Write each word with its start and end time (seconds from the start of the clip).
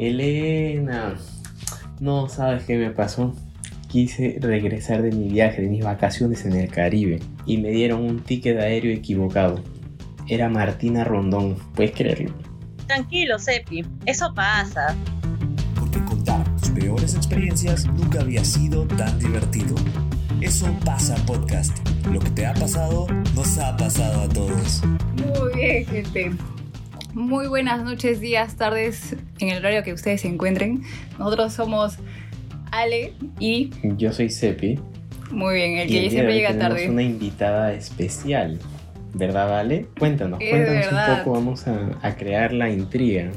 Elena, 0.00 1.14
no 2.00 2.26
sabes 2.30 2.64
qué 2.64 2.78
me 2.78 2.90
pasó. 2.90 3.36
Quise 3.86 4.38
regresar 4.40 5.02
de 5.02 5.12
mi 5.12 5.28
viaje, 5.28 5.60
de 5.60 5.68
mis 5.68 5.84
vacaciones 5.84 6.46
en 6.46 6.54
el 6.54 6.70
Caribe, 6.70 7.20
y 7.44 7.58
me 7.58 7.68
dieron 7.68 8.02
un 8.02 8.20
ticket 8.20 8.58
aéreo 8.58 8.92
equivocado. 8.92 9.62
Era 10.26 10.48
Martina 10.48 11.04
Rondón, 11.04 11.56
¿puedes 11.74 11.90
creerlo? 11.90 12.32
Tranquilo, 12.86 13.38
Sepi, 13.38 13.84
eso 14.06 14.32
pasa. 14.34 14.96
Porque 15.78 16.02
contar 16.04 16.44
tus 16.56 16.70
peores 16.70 17.14
experiencias 17.14 17.84
nunca 17.84 18.20
había 18.20 18.42
sido 18.42 18.86
tan 18.86 19.18
divertido. 19.18 19.74
Eso 20.40 20.74
pasa 20.82 21.14
podcast. 21.26 21.76
Lo 22.10 22.20
que 22.20 22.30
te 22.30 22.46
ha 22.46 22.54
pasado 22.54 23.06
nos 23.34 23.58
ha 23.58 23.76
pasado 23.76 24.22
a 24.22 24.28
todos. 24.30 24.82
Muy 25.16 25.54
bien, 25.54 25.84
gente. 25.84 26.30
Muy 27.14 27.48
buenas 27.48 27.82
noches, 27.82 28.20
días, 28.20 28.56
tardes, 28.56 29.16
en 29.40 29.48
el 29.48 29.58
horario 29.58 29.82
que 29.82 29.92
ustedes 29.92 30.20
se 30.20 30.28
encuentren. 30.28 30.82
Nosotros 31.18 31.52
somos 31.52 31.98
Ale 32.70 33.14
y... 33.40 33.70
Yo 33.96 34.12
soy 34.12 34.30
Sepi. 34.30 34.78
Muy 35.32 35.54
bien, 35.56 35.78
el 35.78 35.88
que 35.88 36.10
siempre 36.10 36.34
llega 36.34 36.50
tenemos 36.50 36.74
tarde. 36.74 36.90
una 36.90 37.02
invitada 37.02 37.72
especial. 37.72 38.58
¿Verdad, 39.12 39.50
Vale? 39.50 39.86
Cuéntanos, 39.98 40.40
Es 40.40 40.50
cuéntanos 40.50 40.84
verdad. 40.86 41.10
un 41.12 41.18
poco, 41.18 41.32
vamos 41.32 41.66
a, 41.66 41.98
a 42.02 42.14
crear 42.16 42.52
la 42.52 42.70
intriga. 42.70 43.30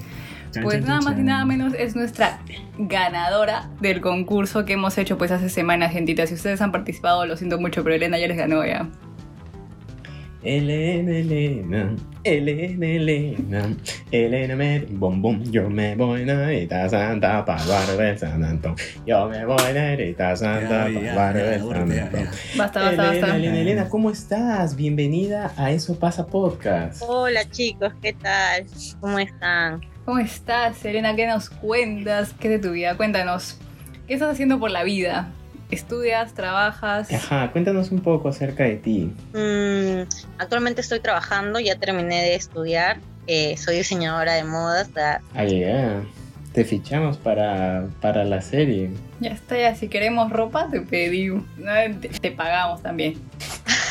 Pues 0.62 0.86
nada 0.86 1.02
más 1.02 1.18
y 1.18 1.24
nada 1.24 1.44
menos 1.46 1.74
es 1.74 1.96
nuestra 1.96 2.40
ganadora 2.78 3.72
del 3.82 4.02
concurso 4.02 4.66
que 4.66 4.74
hemos 4.74 4.96
hecho 5.00 5.18
pues 5.18 5.32
hace 5.32 5.50
semanas, 5.50 5.92
gentita. 5.94 6.28
Si 6.28 6.36
ustedes 6.36 6.62
han 6.62 6.72
participado, 6.72 7.26
lo 7.26 7.36
siento 7.38 7.60
mucho, 7.60 7.84
pero 7.84 7.96
Elena 7.96 8.20
ya 8.20 8.28
les 8.28 8.38
ganó 8.38 8.64
ya. 8.64 8.88
Elena, 10.44 11.12
Elena, 11.12 11.96
Elena, 12.24 12.86
Elena, 12.88 13.76
Elena 14.10 14.56
me 14.56 14.80
bom 14.92 15.22
bom, 15.22 15.44
yo 15.52 15.70
me 15.70 15.94
voy 15.94 16.24
Narita 16.24 16.88
Santa 16.88 17.44
para 17.44 17.62
barrio 17.66 17.98
de 17.98 18.18
San 18.18 18.42
Antón. 18.46 18.76
Yo 19.06 19.28
me 19.28 19.46
voy 19.46 19.74
Narita 19.74 20.34
Santa 20.34 20.88
para 21.14 21.60
ahora 21.60 21.86
San 21.86 22.00
Antón. 22.00 22.30
Basta, 22.56 22.80
basta, 22.80 22.90
Elena, 22.90 23.04
basta. 23.04 23.36
Elena, 23.36 23.60
Elena, 23.60 23.90
¿cómo 23.90 24.10
estás? 24.10 24.78
Bienvenida 24.78 25.54
a 25.58 25.72
Eso 25.72 26.00
Pasa 26.00 26.26
Podcast. 26.26 27.04
Hola 27.06 27.50
chicos, 27.50 27.92
¿qué 28.02 28.14
tal? 28.14 28.68
¿Cómo 29.02 29.20
están? 29.20 29.82
¿Cómo 30.06 30.20
estás, 30.20 30.86
Elena? 30.86 31.18
¿Qué 31.18 31.28
nos 31.28 31.50
cuentas? 31.50 32.34
¿Qué 32.40 32.48
es 32.48 32.62
de 32.62 32.68
tu 32.70 32.74
vida? 32.74 32.96
Cuéntanos. 32.96 33.60
¿Qué 34.08 34.14
estás 34.14 34.32
haciendo 34.32 34.60
por 34.60 34.72
la 34.72 34.84
vida? 34.84 35.34
¿Estudias? 35.74 36.34
¿Trabajas? 36.34 37.12
Ajá, 37.12 37.52
cuéntanos 37.52 37.92
un 37.92 38.00
poco 38.02 38.30
acerca 38.30 38.64
de 38.64 38.76
ti. 38.78 39.12
Mm, 39.34 40.08
actualmente 40.38 40.82
estoy 40.82 41.00
trabajando, 41.00 41.60
ya 41.60 41.76
terminé 41.78 42.22
de 42.22 42.36
estudiar. 42.36 43.00
eh, 43.28 43.56
soy 43.58 43.78
diseñadora 43.78 44.34
de 44.34 44.44
modas. 44.44 44.90
Ah, 45.34 45.46
ya, 45.46 46.04
te 46.54 46.66
fichamos 46.66 47.18
para, 47.18 47.88
para 48.02 48.24
la 48.26 48.42
serie. 48.42 48.92
Ya 49.20 49.32
está, 49.32 49.58
ya. 49.58 49.76
Si 49.76 49.88
queremos 49.88 50.30
ropa, 50.32 50.68
te 50.70 50.82
pedimos. 50.82 51.44
No, 51.58 51.72
Te, 52.02 52.10
te 52.10 52.32
pagamos 52.32 52.82
también. 52.84 53.16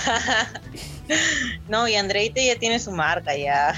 no, 1.68 1.88
y 1.88 1.94
Andreita 1.96 2.40
ya 2.42 2.56
tiene 2.56 2.78
su 2.78 2.92
marca 2.92 3.36
ya. 3.36 3.74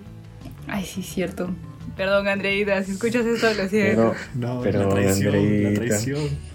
Ay, 0.68 0.84
sí, 0.84 1.02
cierto. 1.02 1.50
Perdón, 1.96 2.28
Andreita, 2.28 2.82
si 2.84 2.92
escuchas 2.92 3.26
esto, 3.26 3.52
lo 3.54 3.68
siento. 3.68 4.14
Pero, 4.14 4.54
No, 4.54 4.60
Pero, 4.62 4.82
la 4.84 4.88
traición, 4.88 5.34
Andreita. 5.34 5.68
la 5.80 5.86
traición. 5.86 6.51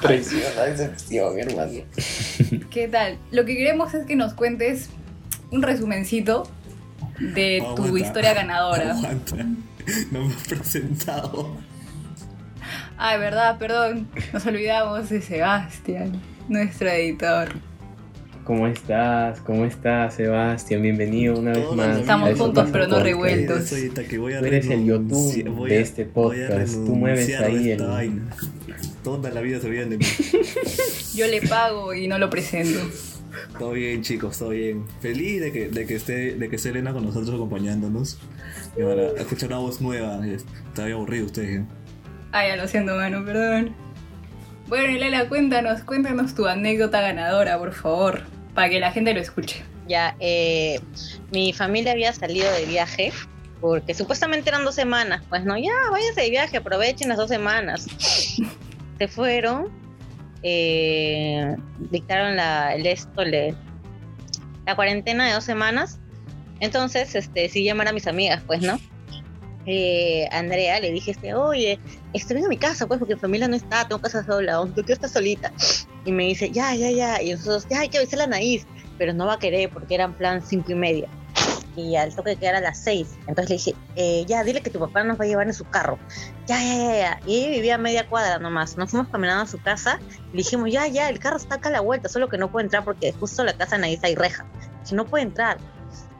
Traición, 0.00 0.42
la 0.56 0.64
decepción, 0.64 1.38
hermano. 1.38 1.72
¿Qué 2.70 2.88
tal? 2.88 3.18
Lo 3.30 3.44
que 3.44 3.56
queremos 3.56 3.94
es 3.94 4.06
que 4.06 4.16
nos 4.16 4.34
cuentes 4.34 4.90
un 5.50 5.62
resumencito 5.62 6.48
de 7.18 7.60
tu 7.76 7.84
Aguanta. 7.84 7.98
historia 7.98 8.34
ganadora. 8.34 8.90
Aguanta. 8.96 9.36
No 10.10 10.26
me 10.26 10.34
he 10.34 10.48
presentado. 10.48 11.56
Ay, 12.96 13.18
verdad, 13.18 13.58
perdón. 13.58 14.08
Nos 14.32 14.46
olvidamos 14.46 15.10
de 15.10 15.20
Sebastián, 15.20 16.20
nuestro 16.48 16.88
editor. 16.88 17.48
¿Cómo 18.44 18.66
estás? 18.66 19.40
¿Cómo 19.40 19.64
estás, 19.64 20.14
Sebastián? 20.14 20.82
Bienvenido 20.82 21.38
una 21.38 21.52
vez 21.52 21.72
más. 21.72 21.98
Estamos 21.98 22.30
Eso 22.30 22.44
juntos, 22.44 22.68
pero 22.70 22.86
no 22.86 23.00
revueltos. 23.00 23.70
Tú 23.70 24.28
eres 24.28 24.66
el 24.68 24.84
YouTube 24.84 25.48
voy 25.48 25.70
de 25.70 25.80
este 25.80 26.04
podcast. 26.04 26.74
Tú 26.74 26.94
mueves 26.94 27.34
ahí 27.40 27.70
el-. 27.70 28.22
Toda 29.04 29.30
la 29.30 29.42
vida 29.42 29.60
se 29.60 29.66
olvidan 29.66 29.90
de 29.90 29.98
mí. 29.98 30.06
Yo 31.14 31.26
le 31.26 31.42
pago 31.42 31.92
y 31.92 32.08
no 32.08 32.18
lo 32.18 32.30
presento. 32.30 32.80
Todo 33.58 33.72
bien, 33.72 34.02
chicos, 34.02 34.38
todo 34.38 34.48
bien. 34.48 34.86
Feliz 35.00 35.42
de 35.42 35.52
que, 35.52 35.68
de 35.68 35.86
que 35.86 35.96
esté, 35.96 36.34
de 36.34 36.48
que 36.48 36.56
esté 36.56 36.70
Elena 36.70 36.94
con 36.94 37.04
nosotros 37.04 37.34
acompañándonos. 37.34 38.18
Y 38.78 38.82
ahora 38.82 39.08
escuchar 39.18 39.50
una 39.50 39.58
voz 39.58 39.82
nueva. 39.82 40.26
Está 40.26 40.86
bien 40.86 40.96
aburrido 40.96 41.26
ustedes. 41.26 41.60
¿eh? 41.60 41.64
Ay, 42.32 42.48
ya 42.48 42.56
lo 42.56 42.66
siento, 42.66 42.96
mano, 42.96 43.22
perdón. 43.24 43.76
Bueno, 44.68 44.96
Elena, 44.96 45.28
cuéntanos, 45.28 45.82
cuéntanos 45.82 46.34
tu 46.34 46.46
anécdota 46.46 47.02
ganadora, 47.02 47.58
por 47.58 47.74
favor, 47.74 48.22
para 48.54 48.70
que 48.70 48.80
la 48.80 48.90
gente 48.90 49.12
lo 49.12 49.20
escuche. 49.20 49.62
Ya, 49.86 50.16
eh, 50.18 50.80
mi 51.30 51.52
familia 51.52 51.92
había 51.92 52.14
salido 52.14 52.50
de 52.52 52.64
viaje 52.64 53.12
porque 53.60 53.92
supuestamente 53.92 54.48
eran 54.48 54.64
dos 54.64 54.74
semanas. 54.74 55.22
Pues 55.28 55.44
no, 55.44 55.58
ya, 55.58 55.72
váyanse 55.90 56.22
de 56.22 56.30
viaje, 56.30 56.56
aprovechen 56.56 57.10
las 57.10 57.18
dos 57.18 57.28
semanas. 57.28 57.86
Se 58.98 59.08
fueron, 59.08 59.68
eh, 60.42 61.56
dictaron 61.90 62.36
la, 62.36 62.74
el 62.74 62.86
esto, 62.86 63.24
le- 63.24 63.54
la 64.66 64.76
cuarentena 64.76 65.26
de 65.26 65.32
dos 65.34 65.44
semanas. 65.44 65.98
Entonces, 66.60 67.14
este, 67.14 67.48
sí 67.48 67.64
llamar 67.64 67.88
a 67.88 67.92
mis 67.92 68.06
amigas, 68.06 68.42
pues, 68.46 68.62
¿no? 68.62 68.78
Eh, 69.66 70.28
Andrea 70.30 70.78
le 70.80 70.92
dije, 70.92 71.10
este, 71.12 71.34
oye, 71.34 71.78
ven 72.28 72.44
a 72.44 72.48
mi 72.48 72.58
casa, 72.58 72.86
pues, 72.86 72.98
porque 72.98 73.14
mi 73.14 73.20
familia 73.20 73.48
no 73.48 73.56
está, 73.56 73.88
tengo 73.88 74.00
casa 74.00 74.22
sola, 74.24 74.54
aunque 74.54 74.82
tú 74.82 74.92
estás 74.92 75.12
solita. 75.12 75.52
Y 76.04 76.12
me 76.12 76.24
dice, 76.24 76.50
ya, 76.50 76.74
ya, 76.74 76.90
ya. 76.90 77.22
Y 77.22 77.32
nosotros, 77.32 77.66
ya, 77.70 77.80
hay 77.80 77.88
que 77.88 77.98
avisar 77.98 78.20
a 78.20 78.24
Anaís 78.24 78.66
pero 78.96 79.12
no 79.12 79.26
va 79.26 79.34
a 79.34 79.38
querer 79.40 79.70
porque 79.70 79.94
eran 79.96 80.14
plan 80.14 80.40
cinco 80.40 80.70
y 80.72 80.76
media. 80.76 81.08
Y 81.76 81.96
al 81.96 82.14
toque 82.14 82.36
que 82.36 82.46
era 82.46 82.58
a 82.58 82.60
las 82.60 82.78
seis. 82.78 83.16
Entonces 83.26 83.50
le 83.50 83.56
dije, 83.56 83.74
eh, 83.96 84.24
ya, 84.26 84.44
dile 84.44 84.60
que 84.60 84.70
tu 84.70 84.78
papá 84.78 85.02
nos 85.04 85.18
va 85.18 85.24
a 85.24 85.26
llevar 85.26 85.46
en 85.46 85.54
su 85.54 85.64
carro. 85.64 85.98
Ya, 86.46 86.62
ya, 86.62 86.76
ya, 86.76 86.96
ya. 86.96 87.20
Y 87.26 87.36
ella 87.36 87.48
vivía 87.50 87.74
a 87.74 87.78
media 87.78 88.08
cuadra 88.08 88.38
nomás. 88.38 88.76
Nos 88.76 88.90
fuimos 88.90 89.08
caminando 89.08 89.42
a 89.42 89.46
su 89.46 89.60
casa. 89.60 89.98
Le 90.32 90.38
dijimos, 90.38 90.70
ya, 90.70 90.86
ya, 90.86 91.08
el 91.08 91.18
carro 91.18 91.36
está 91.36 91.56
acá 91.56 91.68
a 91.68 91.72
la 91.72 91.80
vuelta, 91.80 92.08
solo 92.08 92.28
que 92.28 92.38
no 92.38 92.50
puede 92.50 92.64
entrar 92.64 92.84
porque 92.84 93.12
justo 93.12 93.44
la 93.44 93.56
casa 93.56 93.70
de 93.72 93.76
Anaís 93.76 94.04
hay 94.04 94.14
reja. 94.14 94.46
Si 94.82 94.94
no 94.94 95.04
puede 95.04 95.24
entrar. 95.24 95.58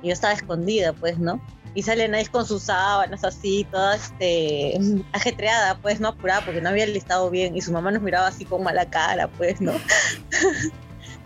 Y 0.02 0.08
yo 0.08 0.12
estaba 0.12 0.32
escondida, 0.32 0.92
pues, 0.92 1.18
¿no? 1.18 1.40
Y 1.74 1.82
sale 1.82 2.04
Anaís 2.04 2.28
con 2.28 2.46
sus 2.46 2.64
sábanas 2.64 3.24
así, 3.24 3.66
toda 3.70 3.96
este, 3.96 4.78
ajetreada, 5.12 5.78
pues, 5.78 6.00
no 6.00 6.08
apurada 6.08 6.44
porque 6.44 6.60
no 6.60 6.68
había 6.68 6.86
listado 6.86 7.30
bien. 7.30 7.56
Y 7.56 7.60
su 7.60 7.72
mamá 7.72 7.90
nos 7.90 8.02
miraba 8.02 8.28
así 8.28 8.44
con 8.44 8.62
mala 8.62 8.88
cara, 8.90 9.28
pues, 9.28 9.60
¿no? 9.60 9.72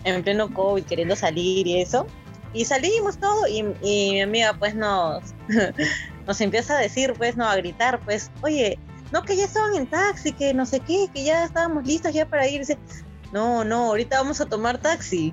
en 0.04 0.22
pleno 0.22 0.52
COVID, 0.52 0.84
queriendo 0.84 1.16
salir 1.16 1.66
y 1.66 1.80
eso. 1.80 2.06
Y 2.52 2.64
salimos 2.64 3.18
todo 3.18 3.46
y, 3.46 3.58
y 3.82 4.10
mi 4.12 4.22
amiga 4.22 4.54
pues 4.58 4.74
nos, 4.74 5.22
nos 6.26 6.40
empieza 6.40 6.76
a 6.76 6.80
decir, 6.80 7.14
pues, 7.16 7.36
no, 7.36 7.48
a 7.48 7.56
gritar, 7.56 8.00
pues, 8.00 8.30
oye, 8.42 8.78
no, 9.12 9.22
que 9.22 9.36
ya 9.36 9.44
estaban 9.44 9.74
en 9.74 9.86
taxi, 9.86 10.32
que 10.32 10.52
no 10.52 10.66
sé 10.66 10.80
qué, 10.80 11.08
que 11.12 11.24
ya 11.24 11.44
estábamos 11.44 11.86
listos 11.86 12.12
ya 12.12 12.26
para 12.26 12.46
irse. 12.46 12.78
No, 13.32 13.64
no, 13.64 13.86
ahorita 13.86 14.18
vamos 14.18 14.40
a 14.40 14.46
tomar 14.46 14.78
taxi. 14.78 15.32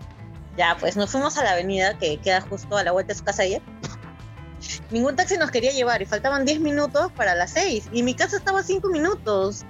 Ya, 0.58 0.78
pues 0.80 0.96
nos 0.96 1.12
fuimos 1.12 1.38
a 1.38 1.44
la 1.44 1.52
avenida 1.52 1.98
que 1.98 2.18
queda 2.18 2.40
justo 2.42 2.78
a 2.78 2.84
la 2.84 2.94
vuelta 2.94 3.14
de 3.14 3.20
su 3.20 3.26
casa 3.26 3.44
ella. 3.44 3.62
Ningún 4.90 5.16
taxi 5.18 5.38
nos 5.38 5.52
quería 5.52 5.72
llevar 5.72 6.02
y 6.02 6.06
faltaban 6.06 6.46
10 6.46 6.62
minutos 6.62 7.12
para 7.12 7.36
las 7.36 7.52
6 7.52 7.90
y 7.92 8.04
mi 8.04 8.14
casa 8.14 8.38
estaba 8.38 8.62
a 8.62 8.64
5 8.64 8.88
minutos. 8.90 9.66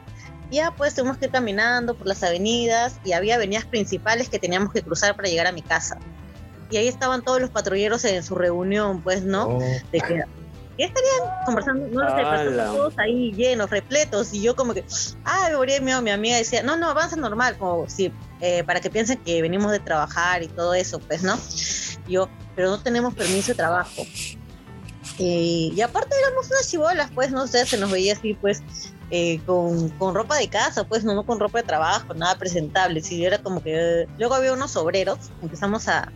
Ya 0.51 0.69
pues 0.71 0.93
tuvimos 0.93 1.17
que 1.17 1.25
ir 1.25 1.31
caminando 1.31 1.95
por 1.95 2.05
las 2.05 2.21
avenidas 2.21 2.99
y 3.03 3.13
había 3.13 3.35
avenidas 3.35 3.65
principales 3.65 4.29
que 4.29 4.37
teníamos 4.37 4.71
que 4.71 4.83
cruzar 4.83 5.15
para 5.15 5.27
llegar 5.27 5.47
a 5.47 5.51
mi 5.51 5.63
casa. 5.63 5.97
Y 6.69 6.77
ahí 6.77 6.87
estaban 6.87 7.21
todos 7.21 7.41
los 7.41 7.49
patrulleros 7.49 8.03
en 8.05 8.23
su 8.23 8.35
reunión, 8.35 9.01
pues, 9.01 9.23
¿no? 9.23 9.47
Oh, 9.47 9.59
De 9.91 10.01
que 10.01 10.23
y 10.77 10.83
estarían 10.83 11.45
conversando, 11.45 11.87
no 11.87 12.03
lo 12.03 12.09
sé, 12.09 12.15
pero 12.15 12.27
¡Hala! 12.27 12.49
estaban 12.49 12.75
todos 12.75 12.93
ahí 12.99 13.31
llenos, 13.31 13.69
repletos, 13.69 14.33
y 14.33 14.41
yo 14.41 14.55
como 14.55 14.73
que, 14.73 14.83
ah, 15.23 15.47
me 15.49 15.55
moría 15.55 15.75
de 15.75 15.81
miedo, 15.81 16.01
mi 16.01 16.11
amiga 16.11 16.35
decía, 16.35 16.63
no, 16.63 16.75
no, 16.75 16.89
avanza 16.89 17.15
normal, 17.15 17.57
como 17.57 17.89
si, 17.89 18.11
eh, 18.41 18.63
para 18.65 18.81
que 18.81 18.89
piensen 18.89 19.17
que 19.19 19.41
venimos 19.41 19.71
de 19.71 19.79
trabajar 19.79 20.43
y 20.43 20.47
todo 20.47 20.73
eso, 20.73 20.99
pues, 20.99 21.23
¿no? 21.23 21.39
Y 22.07 22.13
yo, 22.13 22.29
pero 22.55 22.69
no 22.69 22.81
tenemos 22.81 23.13
permiso 23.13 23.53
de 23.53 23.55
trabajo. 23.55 24.05
Y, 25.17 25.71
y 25.73 25.81
aparte 25.81 26.13
éramos 26.21 26.47
unas 26.47 26.69
chibolas, 26.69 27.09
pues, 27.15 27.31
no 27.31 27.47
sé, 27.47 27.65
se 27.65 27.77
nos 27.77 27.89
veía 27.89 28.13
así, 28.13 28.33
pues, 28.33 28.61
eh, 29.11 29.39
con, 29.45 29.89
con 29.91 30.13
ropa 30.13 30.35
de 30.35 30.49
casa, 30.49 30.83
pues, 30.83 31.05
no, 31.05 31.13
no 31.13 31.25
con 31.25 31.39
ropa 31.39 31.59
de 31.59 31.63
trabajo, 31.63 32.13
nada 32.15 32.37
presentable, 32.37 33.01
sí, 33.01 33.23
era 33.23 33.37
como 33.37 33.63
que, 33.63 34.01
eh, 34.01 34.07
luego 34.17 34.35
había 34.35 34.51
unos 34.51 34.75
obreros, 34.75 35.19
empezamos 35.41 35.87
a, 35.87 36.11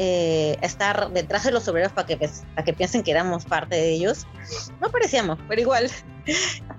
eh, 0.00 0.56
estar 0.62 1.10
detrás 1.10 1.42
de 1.42 1.50
los 1.50 1.66
obreros 1.66 1.90
para 1.90 2.06
que, 2.06 2.16
para 2.16 2.64
que 2.64 2.72
piensen 2.72 3.02
que 3.02 3.10
éramos 3.10 3.44
parte 3.44 3.74
de 3.74 3.90
ellos. 3.90 4.28
No 4.80 4.90
parecíamos, 4.90 5.38
pero 5.48 5.60
igual. 5.60 5.90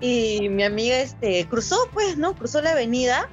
Y 0.00 0.48
mi 0.48 0.62
amiga 0.62 0.96
este, 1.00 1.44
cruzó, 1.48 1.76
pues, 1.92 2.16
¿no? 2.16 2.34
Cruzó 2.34 2.62
la 2.62 2.70
avenida. 2.70 3.28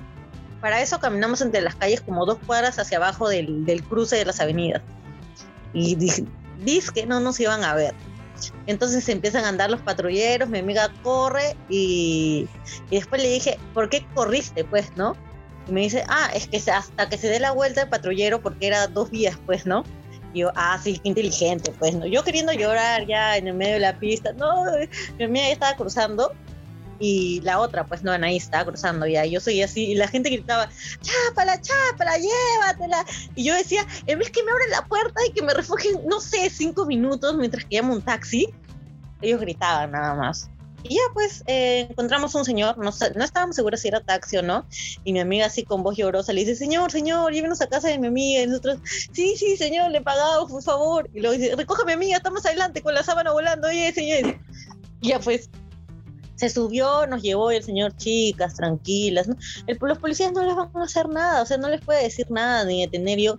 Para 0.59 0.81
eso 0.81 0.99
caminamos 0.99 1.41
entre 1.41 1.61
las 1.61 1.75
calles 1.75 2.01
como 2.01 2.25
dos 2.25 2.39
cuadras 2.45 2.79
hacia 2.79 2.97
abajo 2.97 3.29
del, 3.29 3.65
del 3.65 3.83
cruce 3.83 4.15
de 4.15 4.25
las 4.25 4.41
avenidas. 4.41 4.81
Y 5.73 5.95
dice 5.95 6.91
que 6.91 7.05
no 7.05 7.19
nos 7.19 7.39
iban 7.39 7.63
a 7.63 7.75
ver. 7.75 7.93
Entonces 8.65 9.07
empiezan 9.09 9.45
a 9.45 9.49
andar 9.49 9.69
los 9.69 9.81
patrulleros, 9.81 10.49
mi 10.49 10.57
amiga 10.57 10.91
corre 11.03 11.55
y, 11.69 12.49
y 12.89 12.95
después 12.95 13.21
le 13.21 13.29
dije, 13.29 13.59
¿por 13.75 13.89
qué 13.89 14.05
corriste? 14.15 14.63
Pues, 14.63 14.91
¿no? 14.97 15.15
Y 15.67 15.71
me 15.71 15.81
dice, 15.81 16.03
ah, 16.07 16.29
es 16.33 16.47
que 16.47 16.57
hasta 16.71 17.09
que 17.09 17.17
se 17.17 17.27
dé 17.27 17.39
la 17.39 17.51
vuelta 17.51 17.81
el 17.81 17.89
patrullero, 17.89 18.41
porque 18.41 18.67
era 18.67 18.87
dos 18.87 19.09
vías, 19.11 19.37
pues, 19.45 19.65
¿no? 19.65 19.83
Y 20.33 20.39
yo, 20.39 20.51
ah, 20.55 20.79
sí, 20.81 20.99
qué 20.99 21.09
inteligente, 21.09 21.73
pues, 21.79 21.95
¿no? 21.95 22.05
Yo 22.05 22.23
queriendo 22.23 22.53
llorar 22.53 23.05
ya 23.05 23.37
en 23.37 23.47
el 23.47 23.53
medio 23.53 23.73
de 23.73 23.79
la 23.79 23.97
pista, 23.99 24.33
no, 24.33 24.65
mi 25.17 25.25
amiga 25.25 25.47
ya 25.47 25.53
estaba 25.53 25.75
cruzando 25.75 26.33
y 26.99 27.41
la 27.41 27.59
otra, 27.59 27.85
pues 27.85 28.03
no, 28.03 28.11
Anaí 28.11 28.37
estaba 28.37 28.65
cruzando 28.65 29.05
ya, 29.05 29.25
yo 29.25 29.39
soy 29.39 29.61
así, 29.61 29.91
y 29.91 29.95
la 29.95 30.07
gente 30.07 30.29
gritaba, 30.29 30.69
chápala, 31.01 31.61
chápala, 31.61 32.17
llévatela, 32.17 33.05
y 33.35 33.43
yo 33.43 33.53
decía, 33.53 33.85
en 34.07 34.19
vez 34.19 34.31
que 34.31 34.43
me 34.43 34.51
abren 34.51 34.71
la 34.71 34.85
puerta 34.85 35.21
y 35.27 35.31
que 35.31 35.41
me 35.41 35.53
refugien, 35.53 35.99
no 36.07 36.19
sé, 36.19 36.49
cinco 36.49 36.85
minutos 36.85 37.35
mientras 37.37 37.65
que 37.65 37.77
llamo 37.77 37.93
un 37.93 38.01
taxi, 38.01 38.47
ellos 39.21 39.41
gritaban 39.41 39.91
nada 39.91 40.15
más. 40.15 40.49
Y 40.89 40.95
ya 40.95 41.01
pues 41.13 41.43
eh, 41.47 41.87
encontramos 41.89 42.33
un 42.35 42.45
señor, 42.45 42.77
no, 42.77 42.91
no 43.15 43.23
estábamos 43.23 43.55
seguros 43.55 43.81
si 43.81 43.89
era 43.89 44.01
taxi 44.01 44.37
o 44.37 44.41
no, 44.41 44.65
y 45.03 45.13
mi 45.13 45.19
amiga 45.19 45.47
así 45.47 45.63
con 45.63 45.83
voz 45.83 45.97
llorosa 45.97 46.33
le 46.33 46.41
dice, 46.41 46.55
señor, 46.55 46.91
señor, 46.91 47.33
llévenos 47.33 47.61
a 47.61 47.67
casa 47.67 47.89
de 47.89 47.97
mi 47.97 48.07
amiga, 48.07 48.43
y 48.43 48.47
nosotros, 48.47 48.79
sí, 49.11 49.35
sí, 49.37 49.57
señor, 49.57 49.91
le 49.91 50.01
pagamos, 50.01 50.51
por 50.51 50.63
favor, 50.63 51.09
y 51.13 51.19
luego 51.19 51.37
dice, 51.37 51.55
recoja 51.55 51.83
a 51.83 51.85
mi 51.85 51.93
amiga, 51.93 52.17
estamos 52.17 52.45
adelante 52.45 52.81
con 52.81 52.93
la 52.93 53.03
sábana 53.03 53.31
volando, 53.31 53.67
oye, 53.67 53.91
señor. 53.93 54.39
Y 55.01 55.09
ya 55.09 55.19
pues 55.19 55.49
se 56.37 56.49
subió, 56.49 57.07
nos 57.07 57.21
llevó 57.23 57.51
el 57.51 57.63
señor, 57.63 57.95
chicas, 57.97 58.55
tranquilas. 58.55 59.27
los 59.27 59.97
policías 59.97 60.31
no 60.33 60.45
les 60.45 60.55
van 60.55 60.69
a 60.75 60.83
hacer 60.83 61.09
nada, 61.09 61.41
o 61.41 61.45
sea, 61.45 61.57
no 61.57 61.67
les 61.67 61.81
puede 61.81 62.03
decir 62.03 62.29
nada 62.29 62.63
ni 62.63 62.81
detener 62.81 63.19
yo. 63.19 63.37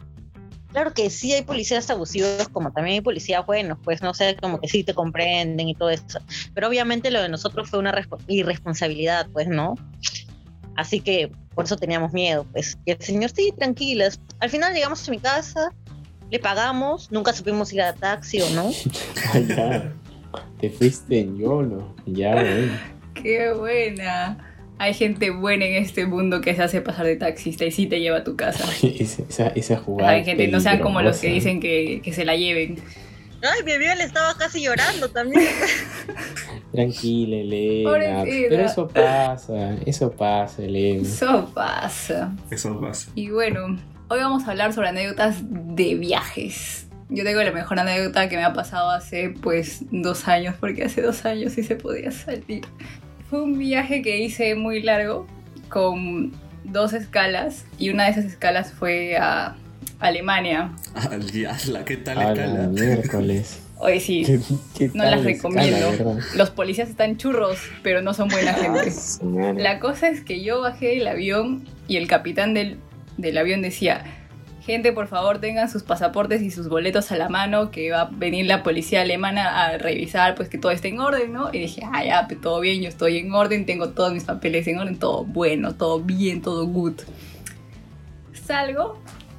Claro 0.72 0.92
que 0.92 1.08
sí 1.08 1.32
hay 1.32 1.42
policías 1.42 1.88
abusivos, 1.88 2.48
como 2.52 2.72
también 2.72 2.94
hay 2.94 3.00
policías 3.00 3.44
buenos, 3.46 3.78
pues 3.82 4.02
no 4.02 4.12
sé, 4.12 4.36
como 4.40 4.60
que 4.60 4.68
sí 4.68 4.84
te 4.84 4.94
comprenden 4.94 5.68
y 5.68 5.74
todo 5.74 5.90
eso. 5.90 6.20
Pero 6.54 6.68
obviamente 6.68 7.10
lo 7.10 7.22
de 7.22 7.28
nosotros 7.28 7.70
fue 7.70 7.78
una 7.78 7.94
irresponsabilidad, 8.26 9.28
pues, 9.32 9.48
¿no? 9.48 9.74
Así 10.76 11.00
que 11.00 11.32
por 11.54 11.64
eso 11.64 11.76
teníamos 11.76 12.12
miedo, 12.12 12.46
pues. 12.52 12.78
Y 12.84 12.92
el 12.92 13.00
señor, 13.00 13.30
sí, 13.34 13.52
tranquilas. 13.58 14.20
Al 14.40 14.50
final 14.50 14.74
llegamos 14.74 15.08
a 15.08 15.10
mi 15.10 15.18
casa, 15.18 15.72
le 16.30 16.38
pagamos, 16.38 17.10
nunca 17.10 17.32
supimos 17.32 17.72
ir 17.72 17.82
a 17.82 17.94
taxi 17.94 18.40
o 18.42 18.50
no. 18.50 18.70
Te 20.60 20.70
fuiste 20.70 21.20
en 21.20 21.38
YOLO, 21.38 21.94
ya, 22.06 22.32
güey. 22.32 22.70
Qué 23.14 23.52
buena. 23.54 24.47
Hay 24.78 24.94
gente 24.94 25.30
buena 25.30 25.64
en 25.64 25.82
este 25.82 26.06
mundo 26.06 26.40
que 26.40 26.54
se 26.54 26.62
hace 26.62 26.80
pasar 26.80 27.06
de 27.06 27.16
taxista 27.16 27.64
y 27.64 27.72
sí 27.72 27.86
te 27.86 28.00
lleva 28.00 28.18
a 28.18 28.24
tu 28.24 28.36
casa. 28.36 28.64
esa, 28.82 29.48
esa 29.48 29.76
jugada. 29.76 30.12
Hay 30.12 30.24
gente, 30.24 30.48
no 30.48 30.60
sean 30.60 30.78
como 30.78 31.02
los 31.02 31.18
que 31.18 31.28
dicen 31.28 31.60
que, 31.60 32.00
que 32.02 32.12
se 32.12 32.24
la 32.24 32.36
lleven. 32.36 32.76
Ay, 33.42 33.62
mi 33.64 33.72
amiga 33.72 33.94
le 33.94 34.04
estaba 34.04 34.36
casi 34.36 34.62
llorando 34.62 35.08
también. 35.10 35.46
Tranquila, 36.72 37.36
Elena. 37.36 38.24
Pero 38.24 38.64
eso 38.64 38.88
pasa, 38.88 39.76
eso 39.86 40.10
pasa, 40.10 40.62
Elena. 40.62 41.02
Eso 41.02 41.50
pasa. 41.54 42.32
Eso 42.50 42.80
pasa. 42.80 43.10
Y 43.14 43.30
bueno, 43.30 43.78
hoy 44.08 44.20
vamos 44.20 44.44
a 44.46 44.50
hablar 44.50 44.72
sobre 44.72 44.88
anécdotas 44.88 45.38
de 45.42 45.94
viajes. 45.94 46.88
Yo 47.10 47.24
tengo 47.24 47.42
la 47.42 47.52
mejor 47.52 47.78
anécdota 47.78 48.28
que 48.28 48.36
me 48.36 48.44
ha 48.44 48.52
pasado 48.52 48.90
hace 48.90 49.30
pues 49.30 49.82
dos 49.90 50.28
años, 50.28 50.56
porque 50.58 50.84
hace 50.84 51.00
dos 51.00 51.24
años 51.24 51.52
sí 51.52 51.62
se 51.62 51.76
podía 51.76 52.10
salir. 52.10 52.66
Fue 53.30 53.42
un 53.42 53.58
viaje 53.58 54.02
que 54.02 54.18
hice 54.18 54.54
muy 54.54 54.82
largo, 54.82 55.26
con 55.68 56.32
dos 56.64 56.92
escalas, 56.92 57.66
y 57.78 57.90
una 57.90 58.04
de 58.04 58.10
esas 58.12 58.24
escalas 58.24 58.72
fue 58.72 59.16
a 59.16 59.56
Alemania. 60.00 60.72
Al 60.94 61.84
¿qué 61.84 61.96
tal 61.98 62.18
a 62.18 62.32
escala? 62.32 62.68
miércoles. 62.68 63.60
Hoy 63.80 64.00
sí, 64.00 64.24
no 64.92 65.04
las 65.04 65.22
recomiendo. 65.22 66.18
Los 66.34 66.50
policías 66.50 66.88
están 66.88 67.16
churros, 67.16 67.58
pero 67.84 68.02
no 68.02 68.12
son 68.12 68.28
buena 68.28 68.52
gente. 68.54 68.92
La 69.62 69.78
cosa 69.78 70.08
es 70.08 70.22
que 70.22 70.42
yo 70.42 70.60
bajé 70.60 70.96
del 70.96 71.06
avión 71.06 71.64
y 71.86 71.96
el 71.96 72.08
capitán 72.08 72.54
del, 72.54 72.78
del 73.18 73.38
avión 73.38 73.62
decía, 73.62 74.04
gente, 74.68 74.92
por 74.92 75.08
favor, 75.08 75.38
tengan 75.38 75.70
sus 75.70 75.82
pasaportes 75.82 76.42
y 76.42 76.50
sus 76.50 76.68
boletos 76.68 77.10
a 77.10 77.16
la 77.16 77.30
mano, 77.30 77.70
que 77.70 77.90
va 77.90 78.02
a 78.02 78.10
venir 78.12 78.44
la 78.44 78.62
policía 78.62 79.00
alemana 79.00 79.64
a 79.64 79.78
revisar, 79.78 80.34
pues 80.34 80.50
que 80.50 80.58
todo 80.58 80.72
esté 80.72 80.88
en 80.88 81.00
orden, 81.00 81.32
¿no? 81.32 81.48
Y 81.54 81.60
dije, 81.60 81.80
ah, 81.90 82.04
ya, 82.04 82.26
pues, 82.28 82.38
todo 82.42 82.60
bien, 82.60 82.82
yo 82.82 82.88
estoy 82.90 83.16
en 83.16 83.32
orden, 83.32 83.64
tengo 83.64 83.88
todos 83.88 84.12
mis 84.12 84.24
papeles 84.24 84.66
en 84.66 84.78
orden, 84.78 84.98
todo 84.98 85.24
bueno, 85.24 85.74
todo 85.74 86.00
bien, 86.00 86.42
todo 86.42 86.66
good. 86.66 87.00
Salgo 88.34 88.98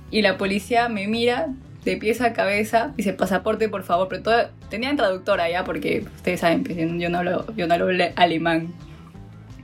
y 0.10 0.24
la 0.24 0.36
policía 0.40 0.90
me 0.90 1.08
mira 1.08 1.50
de 1.86 1.98
pies 1.98 2.22
a 2.22 2.34
cabeza, 2.34 2.92
dice, 2.98 3.14
pasaporte, 3.14 3.70
por 3.70 3.84
favor, 3.84 4.08
pero 4.10 4.24
todo, 4.24 4.50
tenían 4.72 4.98
traductora 4.98 5.48
ya, 5.48 5.64
porque 5.64 6.06
ustedes 6.16 6.40
saben, 6.40 6.64
pues, 6.64 6.76
yo 6.76 7.10
no 7.12 7.20
hablo, 7.20 7.46
yo 7.56 7.68
no 7.68 7.76
hablo 7.76 7.88
alemán. 8.16 8.74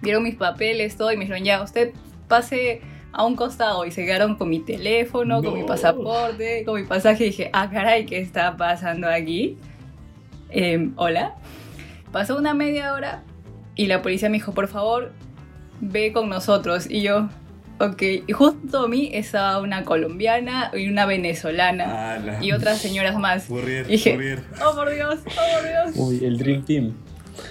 Vieron 0.03 0.21
mis 0.21 0.35
papeles, 0.35 0.95
todo, 0.95 1.11
y 1.11 1.17
me 1.17 1.21
dijeron, 1.25 1.43
ya, 1.43 1.63
usted 1.63 1.91
pase 2.27 2.81
a 3.15 3.23
un 3.23 3.37
costado 3.37 3.85
y 3.85 3.91
se 3.91 4.05
quedaron 4.05 4.35
con 4.35 4.49
mi 4.49 4.59
teléfono, 4.59 5.41
con 5.41 5.53
mi 5.53 5.63
pasaporte, 5.63 6.65
con 6.65 6.81
mi 6.81 6.85
pasaje. 6.85 7.23
Y 7.23 7.27
dije, 7.27 7.49
ah, 7.53 7.69
caray, 7.71 8.05
¿qué 8.05 8.19
está 8.19 8.57
pasando 8.57 9.07
aquí? 9.07 9.57
Em, 10.49 10.91
hola. 10.97 11.35
Pasó 12.11 12.37
una 12.37 12.53
media 12.53 12.93
hora 12.93 13.23
y 13.75 13.87
la 13.87 14.01
policía 14.01 14.29
me 14.29 14.37
dijo, 14.37 14.51
por 14.53 14.67
favor, 14.67 15.13
ve 15.79 16.11
con 16.11 16.27
nosotros. 16.27 16.91
Y 16.91 17.03
yo, 17.03 17.29
ok. 17.79 18.01
Y 18.27 18.33
justo 18.33 18.83
a 18.83 18.87
mí 18.89 19.09
estaba 19.13 19.61
una 19.61 19.85
colombiana 19.85 20.71
y 20.73 20.89
una 20.89 21.05
venezolana 21.05 22.39
y 22.41 22.51
otras 22.51 22.79
señoras 22.79 23.17
más. 23.17 23.49
y 23.49 23.83
dije, 23.83 24.39
oh 24.61 24.75
por 24.75 24.93
Dios, 24.93 25.19
oh 25.25 25.55
por 25.55 25.69
Dios. 25.69 25.95
Uy, 25.95 26.25
el 26.25 26.37
Dream 26.37 26.65
Team 26.65 26.93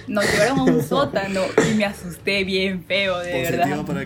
nos 0.07 0.25
llevaron 0.31 0.59
a 0.59 0.63
un 0.63 0.83
sótano 0.83 1.41
y 1.69 1.75
me 1.75 1.85
asusté 1.85 2.43
bien 2.43 2.83
feo, 2.83 3.19
de 3.19 3.31
verdad. 3.43 3.85
Para 3.85 4.01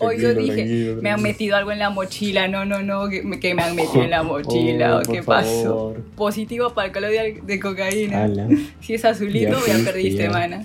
Hoy 0.00 0.20
yo 0.20 0.34
dije, 0.34 0.96
me 1.00 1.10
han 1.10 1.22
metido 1.22 1.56
algo 1.56 1.72
en 1.72 1.78
la 1.78 1.90
mochila, 1.90 2.48
no, 2.48 2.64
no, 2.64 2.82
no, 2.82 3.08
que, 3.08 3.22
me 3.22 3.62
han 3.62 3.76
metido 3.76 4.04
en 4.04 4.10
la 4.10 4.22
mochila, 4.24 4.98
oh, 4.98 5.02
¿qué 5.02 5.22
pasó? 5.22 5.94
Positivo 6.16 6.70
para 6.74 6.88
el 6.88 6.92
calor 6.92 7.10
de, 7.10 7.60
cocaína. 7.60 8.28
Si 8.80 8.94
es 8.94 9.04
azulito, 9.04 9.58
ya, 9.66 9.78
perdiste, 9.84 10.28
mana. 10.28 10.64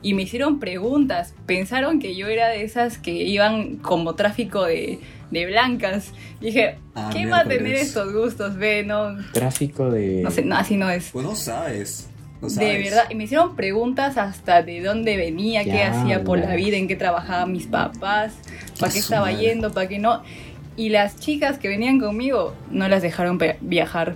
Y 0.00 0.14
me 0.14 0.22
hicieron 0.22 0.60
preguntas, 0.60 1.34
pensaron 1.46 1.98
que 1.98 2.14
yo 2.14 2.28
era 2.28 2.48
de 2.48 2.62
esas 2.62 2.98
que 2.98 3.10
iban 3.10 3.76
como 3.78 4.14
tráfico 4.14 4.64
de, 4.64 5.00
de 5.30 5.46
blancas. 5.46 6.12
dije, 6.40 6.78
ah, 6.94 7.10
¿qué 7.12 7.26
va 7.26 7.40
a 7.40 7.44
tener 7.44 7.74
estos 7.74 8.12
gustos? 8.12 8.56
Ve, 8.56 8.84
no. 8.84 9.16
Tráfico 9.32 9.90
de. 9.90 10.22
No 10.22 10.30
sé, 10.30 10.44
no, 10.44 10.56
así 10.56 10.76
no 10.76 10.88
es. 10.88 11.10
Pues 11.10 11.26
no 11.26 11.34
sabes. 11.34 12.08
De 12.40 12.78
verdad, 12.78 13.04
y 13.10 13.14
me 13.16 13.24
hicieron 13.24 13.56
preguntas 13.56 14.16
hasta 14.16 14.62
de 14.62 14.80
dónde 14.80 15.16
venía, 15.16 15.64
qué 15.64 15.82
hacía 15.82 16.22
por 16.22 16.38
la 16.38 16.54
vida, 16.54 16.76
en 16.76 16.86
qué 16.86 16.94
trabajaban 16.94 17.52
mis 17.52 17.66
papás, 17.66 18.34
para 18.78 18.92
qué 18.92 19.00
estaba 19.00 19.32
yendo, 19.32 19.72
para 19.72 19.88
qué 19.88 19.98
no. 19.98 20.22
Y 20.76 20.90
las 20.90 21.16
chicas 21.16 21.58
que 21.58 21.68
venían 21.68 21.98
conmigo 21.98 22.54
no 22.70 22.88
las 22.88 23.02
dejaron 23.02 23.40
viajar. 23.60 24.14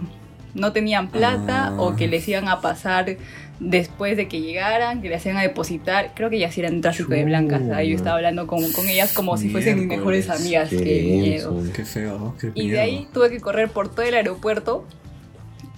No 0.55 0.73
tenían 0.73 1.09
plata 1.09 1.75
o 1.79 1.97
que 1.97 2.07
les 2.07 2.29
iban 2.29 2.47
a 2.49 2.61
pasar 2.61 3.17
después 3.59 4.17
de 4.17 4.29
que 4.29 4.41
llegaran, 4.41 5.03
que 5.03 5.09
le 5.09 5.17
hacían 5.17 5.37
a 5.37 5.43
depositar. 5.43 6.13
Creo 6.15 6.31
que 6.31 6.39
ya 6.39 6.53
sí 6.53 6.61
eran 6.61 6.81
tráfico 6.81 7.13
de 7.13 7.25
blancas. 7.25 7.63
Ahí 7.71 7.91
yo 7.91 7.97
estaba 7.97 8.17
hablando 8.17 8.47
con, 8.47 8.71
con 8.73 8.89
ellas 8.89 9.13
como 9.13 9.37
si 9.37 9.49
fuesen 9.49 9.79
mis 9.79 9.89
mejores 9.89 10.29
amigas. 10.31 10.69
Qué, 10.69 10.77
miedo. 10.77 11.61
Qué 11.75 11.85
feo. 11.85 12.35
Qué 12.41 12.53
y 12.55 12.69
de 12.69 12.81
ahí 12.81 13.09
tuve 13.13 13.31
que 13.31 13.41
correr 13.41 13.71
por 13.71 13.89
todo 13.89 14.03
el 14.03 14.15
aeropuerto 14.15 14.85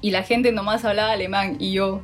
y 0.00 0.10
la 0.10 0.22
gente 0.22 0.52
nomás 0.52 0.84
hablaba 0.84 1.12
alemán 1.12 1.56
y 1.58 1.72
yo, 1.72 2.02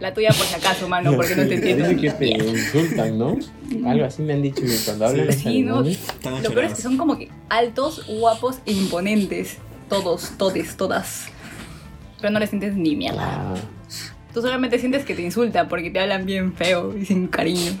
la 0.00 0.12
tuya 0.12 0.28
por 0.30 0.46
si 0.46 0.54
acaso, 0.54 0.88
mano, 0.88 1.14
porque 1.14 1.36
no 1.36 1.46
te 1.46 1.54
entiendo. 1.54 1.88
que 2.00 2.10
te 2.10 2.28
insultan, 2.28 3.18
¿no? 3.18 3.38
Algo 3.86 4.04
así 4.04 4.22
me 4.22 4.34
han 4.34 4.42
dicho 4.42 4.62
que 4.62 4.76
cuando 4.84 5.06
hablan 5.06 5.32
sí, 5.32 5.62
¿no? 5.62 5.82
Lo 5.82 6.50
peor 6.50 6.64
es 6.64 6.74
que 6.74 6.82
son 6.82 6.96
como 6.96 7.16
que 7.18 7.30
altos, 7.48 8.06
guapos 8.06 8.58
e 8.66 8.72
imponentes. 8.72 9.58
Todos, 9.88 10.32
todes, 10.38 10.76
todas. 10.76 11.26
Pero 12.20 12.32
no 12.32 12.38
les 12.38 12.50
sientes 12.50 12.74
ni 12.74 12.96
mierda. 12.96 13.22
Ah. 13.22 13.54
Tú 14.32 14.40
solamente 14.40 14.78
sientes 14.78 15.04
que 15.04 15.14
te 15.14 15.22
insultan 15.22 15.68
porque 15.68 15.90
te 15.90 16.00
hablan 16.00 16.26
bien 16.26 16.54
feo 16.54 16.96
y 16.96 17.04
sin 17.04 17.28
cariño. 17.28 17.72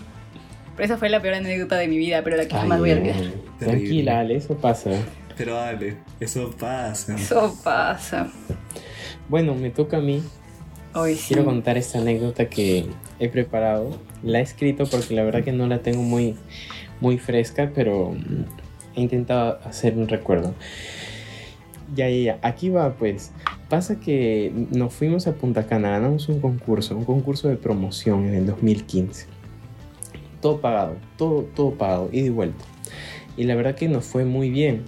Pero 0.76 0.86
esa 0.86 0.98
fue 0.98 1.08
la 1.08 1.20
peor 1.20 1.34
anécdota 1.34 1.76
de 1.76 1.88
mi 1.88 1.98
vida, 1.98 2.22
pero 2.22 2.36
la 2.36 2.46
que 2.46 2.54
jamás 2.54 2.78
voy 2.78 2.90
a 2.90 2.94
olvidar. 2.94 3.16
Tranquila, 3.58 4.20
Ale, 4.20 4.36
eso 4.36 4.56
pasa. 4.56 4.90
Pero 5.36 5.58
Ale, 5.58 5.96
eso 6.20 6.50
pasa. 6.58 7.16
Eso 7.16 7.58
pasa. 7.64 8.28
Bueno, 9.28 9.54
me 9.54 9.70
toca 9.70 9.96
a 9.96 10.00
mí 10.00 10.22
Quiero 11.26 11.44
contar 11.44 11.76
esta 11.76 11.98
anécdota 11.98 12.48
que 12.48 12.86
he 13.18 13.28
preparado. 13.28 13.98
La 14.22 14.38
he 14.38 14.42
escrito 14.42 14.86
porque 14.86 15.14
la 15.14 15.24
verdad 15.24 15.42
que 15.42 15.50
no 15.50 15.66
la 15.66 15.80
tengo 15.80 16.02
muy, 16.02 16.36
muy 17.00 17.18
fresca, 17.18 17.72
pero 17.74 18.14
he 18.94 19.00
intentado 19.00 19.58
hacer 19.64 19.98
un 19.98 20.06
recuerdo. 20.06 20.54
Ya, 21.96 22.08
ya, 22.08 22.16
ya. 22.16 22.38
Aquí 22.42 22.68
va, 22.68 22.94
pues. 22.94 23.32
Pasa 23.68 23.98
que 23.98 24.52
nos 24.70 24.94
fuimos 24.94 25.26
a 25.26 25.34
Punta 25.34 25.66
Cana, 25.66 25.90
ganamos 25.90 26.28
un 26.28 26.40
concurso, 26.40 26.96
un 26.96 27.04
concurso 27.04 27.48
de 27.48 27.56
promoción 27.56 28.26
en 28.26 28.34
el 28.34 28.46
2015. 28.46 29.26
Todo 30.40 30.60
pagado, 30.60 30.94
todo, 31.16 31.42
todo 31.56 31.72
pagado, 31.72 32.08
ida 32.12 32.26
y 32.26 32.30
vuelta. 32.30 32.64
Y 33.36 33.44
la 33.44 33.56
verdad 33.56 33.74
que 33.74 33.88
nos 33.88 34.04
fue 34.04 34.24
muy 34.24 34.48
bien. 34.48 34.84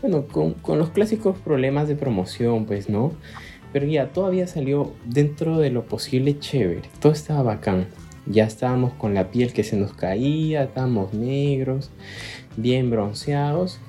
Bueno, 0.00 0.26
con, 0.28 0.54
con 0.54 0.78
los 0.78 0.90
clásicos 0.90 1.38
problemas 1.38 1.88
de 1.88 1.94
promoción, 1.94 2.64
pues, 2.64 2.88
¿no? 2.88 3.12
Pero 3.72 3.86
ya, 3.86 4.12
todavía 4.12 4.46
salió 4.46 4.92
dentro 5.04 5.58
de 5.58 5.70
lo 5.70 5.86
posible 5.86 6.38
chévere. 6.38 6.88
Todo 7.00 7.12
estaba 7.12 7.42
bacán. 7.42 7.88
Ya 8.26 8.44
estábamos 8.44 8.92
con 8.94 9.14
la 9.14 9.30
piel 9.30 9.52
que 9.52 9.64
se 9.64 9.76
nos 9.76 9.94
caía, 9.94 10.64
estábamos 10.64 11.12
negros, 11.12 11.90
bien 12.56 12.90
bronceados. 12.90 13.80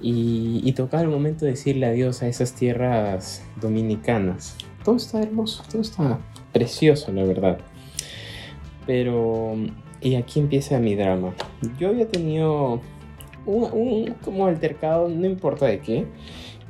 Y, 0.00 0.60
y 0.64 0.72
tocaba 0.72 1.02
el 1.02 1.08
momento 1.08 1.44
de 1.44 1.52
decirle 1.52 1.86
adiós 1.86 2.22
a 2.22 2.28
esas 2.28 2.52
tierras 2.54 3.42
dominicanas. 3.60 4.56
Todo 4.84 4.96
está 4.96 5.20
hermoso, 5.20 5.62
todo 5.70 5.82
está 5.82 6.18
precioso, 6.52 7.12
la 7.12 7.24
verdad. 7.24 7.58
Pero, 8.86 9.54
y 10.00 10.14
aquí 10.14 10.40
empieza 10.40 10.78
mi 10.78 10.94
drama. 10.94 11.34
Yo 11.78 11.88
había 11.88 12.08
tenido 12.08 12.80
un, 13.46 14.14
como 14.24 14.46
altercado, 14.46 15.08
no 15.08 15.26
importa 15.26 15.66
de 15.66 15.80
qué, 15.80 16.06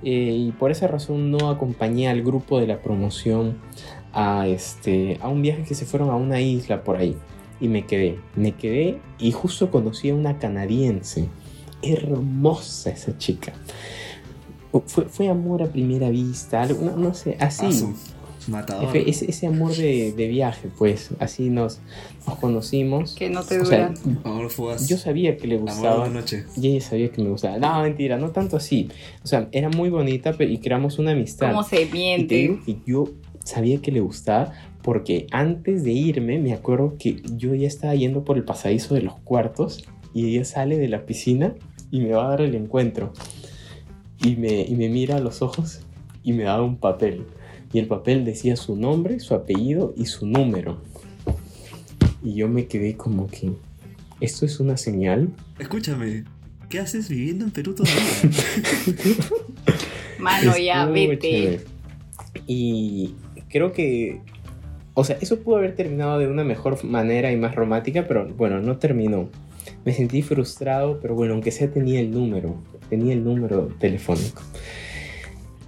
eh, 0.02 0.47
y 0.49 0.52
por 0.52 0.71
esa 0.71 0.87
razón 0.87 1.31
no 1.31 1.50
acompañé 1.50 2.09
al 2.09 2.23
grupo 2.23 2.61
de 2.61 2.67
la 2.67 2.81
promoción 2.81 3.59
a, 4.12 4.47
este, 4.47 5.19
a 5.21 5.28
un 5.28 5.43
viaje 5.43 5.64
que 5.64 5.75
se 5.75 5.87
fueron 5.87 6.11
a 6.11 6.17
una 6.17 6.40
isla 6.40 6.85
por 6.85 6.97
ahí. 6.97 7.17
Y 7.61 7.69
me 7.69 7.87
quedé, 7.87 8.19
me 8.37 8.52
quedé 8.52 9.00
y 9.19 9.33
justo 9.33 9.71
conocí 9.71 10.11
a 10.11 10.14
una 10.14 10.38
canadiense. 10.38 11.28
Hermosa 11.83 12.90
esa 12.90 13.17
chica. 13.19 13.52
Fue, 14.87 15.07
fue 15.07 15.28
amor 15.28 15.62
a 15.62 15.67
primera 15.67 16.11
vista, 16.11 16.67
no, 16.67 16.97
no 16.97 17.14
sé, 17.14 17.37
así. 17.40 17.67
Matador. 18.49 18.97
Ese, 18.97 19.47
amor 19.47 19.75
de, 19.75 20.28
viaje, 20.28 20.69
pues, 20.76 21.11
así 21.19 21.50
nos, 21.50 21.81
nos 22.26 22.38
conocimos. 22.38 23.14
Que 23.14 23.28
no 23.28 23.43
te 23.43 23.59
dura. 23.59 23.93
yo 24.87 24.97
sabía 24.97 25.37
que 25.37 25.47
le 25.47 25.59
gustaba. 25.59 26.11
Y 26.57 26.69
ella 26.69 26.81
sabía 26.81 27.11
que 27.11 27.23
me 27.23 27.31
gustaba. 27.31 27.59
No, 27.59 27.83
mentira, 27.83 28.17
no 28.19 28.31
tanto 28.31 28.57
así. 28.57 28.88
O 29.23 29.26
sea, 29.26 29.49
era 29.52 29.69
muy 29.69 29.90
bonita 29.90 30.35
y 30.38 30.59
creamos 30.59 30.99
una 30.99 31.12
amistad. 31.12 31.50
¿Cómo 31.50 31.62
se 31.62 31.87
miente? 31.87 32.59
Y, 32.67 32.78
yo 32.87 33.11
sabía 33.45 33.81
que 33.81 33.93
le 33.93 34.00
gustaba 34.00 34.52
porque 34.83 35.26
antes 35.31 35.85
de 35.85 35.93
irme, 35.93 36.38
me 36.38 36.55
acuerdo 36.55 36.97
que 36.99 37.23
yo 37.37 37.55
ya 37.55 37.67
estaba 37.67 37.95
yendo 37.95 38.25
por 38.25 38.37
el 38.37 38.45
pasadizo 38.45 38.95
de 38.95 39.02
los 39.02 39.14
cuartos 39.17 39.85
y 40.14 40.35
ella 40.35 40.45
sale 40.45 40.78
de 40.78 40.88
la 40.88 41.05
piscina 41.05 41.55
y 41.90 42.00
me 42.00 42.12
va 42.12 42.26
a 42.26 42.28
dar 42.31 42.40
el 42.40 42.55
encuentro. 42.55 43.12
Y 44.25 44.37
me, 44.37 44.62
y 44.62 44.75
me 44.75 44.88
mira 44.88 45.17
a 45.17 45.21
los 45.21 45.43
ojos 45.43 45.81
y 46.25 46.33
me 46.33 46.45
da 46.45 46.62
un 46.62 46.76
papel 46.76 47.26
y 47.73 47.79
el 47.79 47.87
papel 47.87 48.25
decía 48.25 48.57
su 48.57 48.77
nombre, 48.77 49.21
su 49.21 49.35
apellido 49.35 49.93
y 49.97 50.07
su 50.07 50.27
número. 50.27 50.81
Y 52.23 52.35
yo 52.35 52.49
me 52.49 52.67
quedé 52.67 52.97
como 52.97 53.27
que, 53.27 53.53
¿esto 54.21 54.47
es 54.47 54.61
una 54.61 54.77
señal? 54.77 55.31
Escúchame, 55.59 56.25
¿qué 56.69 56.81
haces 56.81 57.09
viviendo 57.09 57.45
en 57.45 57.51
Perú 57.51 57.75
todavía? 57.75 58.03
Mano, 60.19 60.57
ya, 60.57 60.87
vete. 60.87 61.61
Y 62.47 63.15
creo 63.49 63.73
que, 63.73 64.21
o 64.95 65.05
sea, 65.05 65.17
eso 65.21 65.41
pudo 65.41 65.57
haber 65.57 65.77
terminado 65.77 66.19
de 66.19 66.27
una 66.27 66.45
mejor 66.45 66.83
manera 66.85 67.31
y 67.31 67.37
más 67.37 67.55
romántica, 67.55 68.07
pero 68.09 68.27
bueno, 68.35 68.61
no 68.61 68.79
terminó. 68.79 69.29
Me 69.85 69.93
sentí 69.93 70.23
frustrado, 70.23 70.99
pero 71.01 71.15
bueno, 71.15 71.35
aunque 71.35 71.51
sea 71.51 71.71
tenía 71.71 72.01
el 72.01 72.11
número, 72.11 72.57
tenía 72.89 73.13
el 73.13 73.23
número 73.23 73.69
telefónico. 73.79 74.43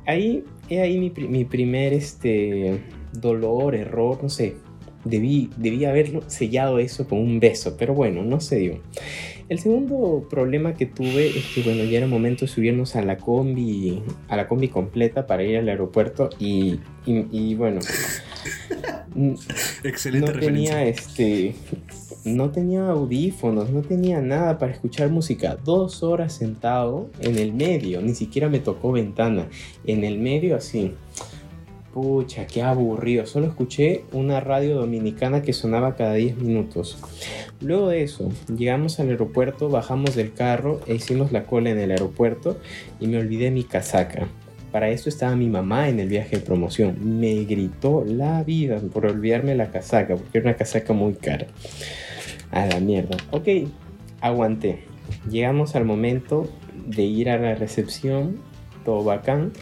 Ahí 0.06 0.44
he 0.70 0.80
ahí 0.80 0.98
mi, 0.98 1.10
mi, 1.10 1.44
primer 1.44 1.92
este, 1.92 2.80
dolor, 3.12 3.74
error, 3.74 4.18
no 4.22 4.28
sé. 4.28 4.54
Debí, 5.04 5.50
debí 5.56 5.84
haber 5.86 6.22
sellado 6.28 6.78
eso 6.78 7.08
con 7.08 7.18
un 7.18 7.40
beso, 7.40 7.76
pero 7.78 7.94
bueno, 7.94 8.22
no 8.22 8.40
se 8.40 8.56
dio. 8.56 8.80
El 9.48 9.58
segundo 9.58 10.28
problema 10.30 10.74
que 10.74 10.86
tuve 10.86 11.26
es 11.26 11.44
que, 11.54 11.62
bueno, 11.62 11.82
ya 11.84 11.98
era 11.98 12.06
momento 12.06 12.44
de 12.44 12.52
subirnos 12.52 12.94
a 12.94 13.02
la 13.02 13.16
combi, 13.16 14.00
a 14.28 14.36
la 14.36 14.46
combi 14.46 14.68
completa 14.68 15.26
para 15.26 15.42
ir 15.42 15.56
al 15.56 15.68
aeropuerto 15.68 16.30
y, 16.38 16.78
y, 17.04 17.54
bueno, 17.56 17.80
Excelente 19.82 20.32
no 20.32 20.38
tenía 20.38 20.84
este, 20.84 21.54
no 22.24 22.50
tenía 22.50 22.88
audífonos, 22.88 23.70
no 23.70 23.82
tenía 23.82 24.20
nada 24.20 24.58
para 24.58 24.72
escuchar 24.72 25.10
música. 25.10 25.56
Dos 25.64 26.02
horas 26.02 26.32
sentado 26.32 27.08
en 27.20 27.38
el 27.38 27.52
medio, 27.52 28.00
ni 28.02 28.14
siquiera 28.14 28.48
me 28.48 28.58
tocó 28.60 28.92
ventana. 28.92 29.48
En 29.86 30.04
el 30.04 30.18
medio 30.18 30.56
así. 30.56 30.92
Pucha, 31.94 32.46
qué 32.46 32.62
aburrido. 32.62 33.26
Solo 33.26 33.46
escuché 33.46 34.04
una 34.12 34.38
radio 34.38 34.76
dominicana 34.76 35.42
que 35.42 35.52
sonaba 35.52 35.96
cada 35.96 36.14
10 36.14 36.36
minutos. 36.36 36.98
Luego 37.60 37.88
de 37.88 38.04
eso, 38.04 38.30
llegamos 38.56 39.00
al 39.00 39.08
aeropuerto, 39.08 39.68
bajamos 39.68 40.14
del 40.14 40.32
carro 40.32 40.80
e 40.86 40.94
hicimos 40.94 41.32
la 41.32 41.46
cola 41.46 41.70
en 41.70 41.80
el 41.80 41.90
aeropuerto 41.90 42.58
y 43.00 43.08
me 43.08 43.18
olvidé 43.18 43.50
mi 43.50 43.64
casaca. 43.64 44.28
Para 44.70 44.90
eso 44.90 45.08
estaba 45.08 45.34
mi 45.34 45.48
mamá 45.48 45.88
en 45.88 45.98
el 45.98 46.08
viaje 46.08 46.36
de 46.36 46.42
promoción. 46.42 47.18
Me 47.18 47.42
gritó 47.44 48.04
la 48.06 48.44
vida 48.44 48.78
por 48.92 49.06
olvidarme 49.06 49.56
la 49.56 49.72
casaca, 49.72 50.14
porque 50.14 50.38
era 50.38 50.50
una 50.50 50.56
casaca 50.56 50.92
muy 50.92 51.14
cara. 51.14 51.48
A 52.50 52.66
la 52.66 52.80
mierda. 52.80 53.16
Ok, 53.30 53.48
aguanté. 54.20 54.84
Llegamos 55.30 55.74
al 55.76 55.84
momento 55.84 56.48
de 56.86 57.02
ir 57.02 57.30
a 57.30 57.38
la 57.38 57.54
recepción, 57.54 58.38
todo 58.84 59.04
bacán. 59.04 59.52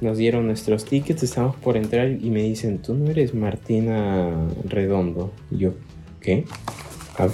Nos 0.00 0.18
dieron 0.18 0.46
nuestros 0.46 0.84
tickets, 0.84 1.22
estamos 1.22 1.56
por 1.56 1.76
entrar 1.76 2.10
y 2.10 2.30
me 2.30 2.42
dicen, 2.42 2.80
tú 2.80 2.94
no 2.94 3.10
eres 3.10 3.34
Martina 3.34 4.46
Redondo. 4.64 5.32
Y 5.50 5.58
yo, 5.58 5.74
¿qué? 6.20 6.44
Ah, 7.18 7.28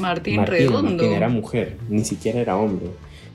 Martín 0.00 0.44
Redondo. 0.44 0.90
Martín 0.90 1.12
era 1.12 1.28
mujer, 1.28 1.76
ni 1.88 2.04
siquiera 2.04 2.40
era 2.40 2.56
hombre. 2.56 2.88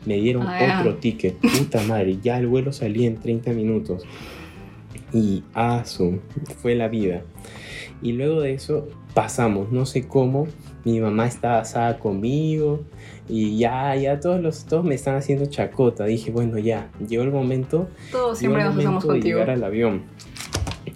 Me 0.06 0.16
dieron 0.16 0.46
ah, 0.48 0.80
otro 0.80 0.98
ticket, 0.98 1.36
puta 1.38 1.82
madre, 1.84 2.18
ya 2.22 2.38
el 2.38 2.48
vuelo 2.48 2.74
salía 2.74 3.08
en 3.08 3.18
30 3.18 3.52
minutos. 3.52 4.04
Y 5.14 5.44
asu, 5.54 6.20
fue 6.62 6.76
la 6.76 6.88
vida. 6.88 7.24
Y 8.04 8.12
luego 8.12 8.42
de 8.42 8.54
eso 8.54 8.88
pasamos, 9.14 9.72
no 9.72 9.86
sé 9.86 10.08
cómo, 10.08 10.48
mi 10.84 11.00
mamá 11.00 11.26
estaba 11.26 11.60
asada 11.60 12.00
conmigo 12.00 12.82
y 13.30 13.58
ya, 13.58 13.96
ya 13.96 14.20
todos 14.20 14.42
los, 14.42 14.66
todos 14.66 14.84
me 14.84 14.96
están 14.96 15.16
haciendo 15.16 15.46
chacota. 15.46 16.04
Dije, 16.04 16.30
bueno, 16.30 16.58
ya, 16.58 16.92
llegó 17.08 17.24
el 17.24 17.32
momento. 17.32 17.88
Todos 18.12 18.38
siempre 18.38 18.64
nos 18.64 18.76
momento 18.76 19.14
de 19.14 19.22
llegar 19.22 19.50
al 19.50 19.64
avión. 19.64 20.04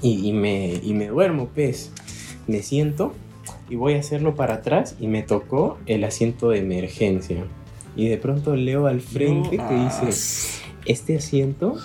Y, 0.02 0.34
me, 0.34 0.74
y 0.84 0.94
me 0.94 1.08
duermo, 1.08 1.50
pues. 1.56 1.92
Me 2.46 2.62
siento 2.62 3.14
y 3.70 3.76
voy 3.76 3.96
a 3.96 4.00
hacerlo 4.00 4.36
para 4.36 4.56
atrás 4.56 4.96
y 5.00 5.08
me 5.08 5.24
tocó 5.24 5.78
el 5.86 6.04
asiento 6.04 6.50
de 6.50 6.60
emergencia. 6.60 7.46
Y 7.96 8.08
de 8.08 8.18
pronto 8.18 8.56
leo 8.56 8.88
al 8.88 9.02
frente 9.02 9.58
que 9.58 9.74
dice, 9.74 10.62
este 10.86 11.18
asiento 11.18 11.78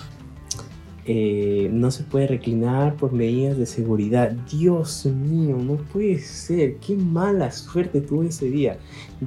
eh, 1.05 1.69
no 1.73 1.91
se 1.91 2.03
puede 2.03 2.27
reclinar 2.27 2.95
por 2.95 3.11
medidas 3.11 3.57
de 3.57 3.65
seguridad. 3.65 4.31
Dios 4.31 5.05
mío, 5.05 5.57
no 5.57 5.75
puede 5.75 6.19
ser. 6.19 6.77
Qué 6.77 6.95
mala 6.95 7.51
suerte 7.51 7.99
tuve 7.99 8.27
ese 8.27 8.49
día. 8.49 8.77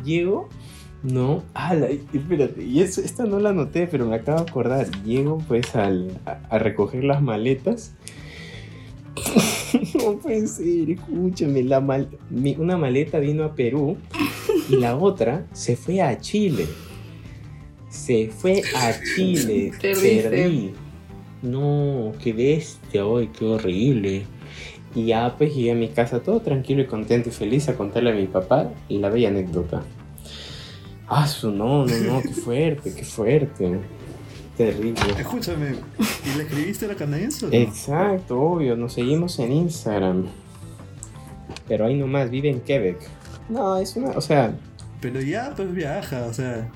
Llego, 0.05 0.49
no, 1.03 1.43
ala, 1.53 1.89
espérate, 1.89 2.65
y 2.65 2.81
esta 2.81 3.27
no 3.27 3.39
la 3.39 3.53
noté, 3.53 3.87
pero 3.87 4.07
me 4.07 4.17
acabo 4.17 4.43
de 4.43 4.51
acordar. 4.51 5.03
Llego 5.03 5.39
pues 5.47 5.77
al, 5.77 6.19
a, 6.25 6.59
recoger 6.59 7.05
las 7.05 7.21
maletas. 7.21 7.95
no 10.03 10.19
puede 10.19 10.47
ser, 10.47 10.91
escúchame, 10.91 11.63
la 11.63 11.81
mal, 11.81 12.09
una 12.59 12.79
maleta 12.79 13.19
vino 13.19 13.45
a 13.45 13.55
Perú 13.55 13.99
y 14.71 14.77
la 14.77 14.97
otra 14.97 15.47
se 15.53 15.77
fue 15.77 16.01
a 16.01 16.19
Chile. 16.19 16.67
Se 17.91 18.29
fue 18.29 18.63
a 18.75 18.95
Chile. 19.15 19.73
Perdí 19.81 20.73
no, 21.43 22.13
qué 22.23 22.33
bestia, 22.33 23.07
hoy, 23.07 23.29
qué 23.29 23.45
horrible. 23.45 24.25
Y 24.95 25.07
ya 25.07 25.35
pues 25.37 25.55
llegué 25.55 25.73
a 25.73 25.75
mi 25.75 25.89
casa 25.89 26.21
todo 26.21 26.41
tranquilo 26.41 26.83
y 26.83 26.87
contento 26.87 27.29
y 27.29 27.33
feliz 27.33 27.69
a 27.69 27.77
contarle 27.77 28.13
a 28.13 28.15
mi 28.15 28.27
papá 28.27 28.71
la 28.89 29.11
bella 29.11 29.29
anécdota. 29.29 29.83
Ah, 31.09 31.27
su 31.27 31.51
no, 31.51 31.87
no, 31.87 31.99
no, 31.99 32.23
qué 32.23 32.29
fuerte, 32.33 32.95
qué 32.95 33.05
fuerte. 33.05 33.79
Terrible. 34.57 35.01
Escúchame, 35.19 35.75
¿y 36.25 36.37
le 36.37 36.45
escribiste 36.45 36.87
a 36.87 36.89
la 36.89 36.95
canadiense? 36.95 37.47
Exacto, 37.53 38.41
obvio, 38.41 38.75
nos 38.75 38.95
seguimos 38.95 39.39
en 39.39 39.53
Instagram. 39.53 40.27
Pero 41.69 41.85
ahí 41.85 41.95
nomás, 41.95 42.31
vive 42.31 42.49
en 42.49 42.61
Quebec. 42.61 42.99
No, 43.51 43.77
es 43.77 43.95
una, 43.97 44.11
o 44.11 44.21
sea... 44.21 44.57
Pero 45.03 45.21
ya, 45.21 45.53
pues 45.55 45.73
viaja, 45.75 46.25
o 46.25 46.33
sea... 46.33 46.71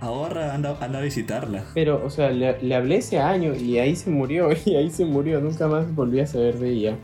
Ahora 0.00 0.54
anda, 0.54 0.76
anda 0.80 0.98
a 0.98 1.02
visitarla. 1.02 1.64
Pero, 1.74 2.04
o 2.04 2.10
sea, 2.10 2.30
le, 2.30 2.74
hablé 2.74 2.96
ese 2.96 3.18
año 3.18 3.54
y 3.54 3.78
ahí 3.78 3.96
se 3.96 4.10
murió, 4.10 4.50
y 4.64 4.76
ahí 4.76 4.90
se 4.90 5.04
murió. 5.04 5.40
Nunca 5.40 5.66
más 5.66 5.94
volví 5.94 6.20
a 6.20 6.26
saber 6.26 6.58
de 6.58 6.70
ella. 6.70 6.96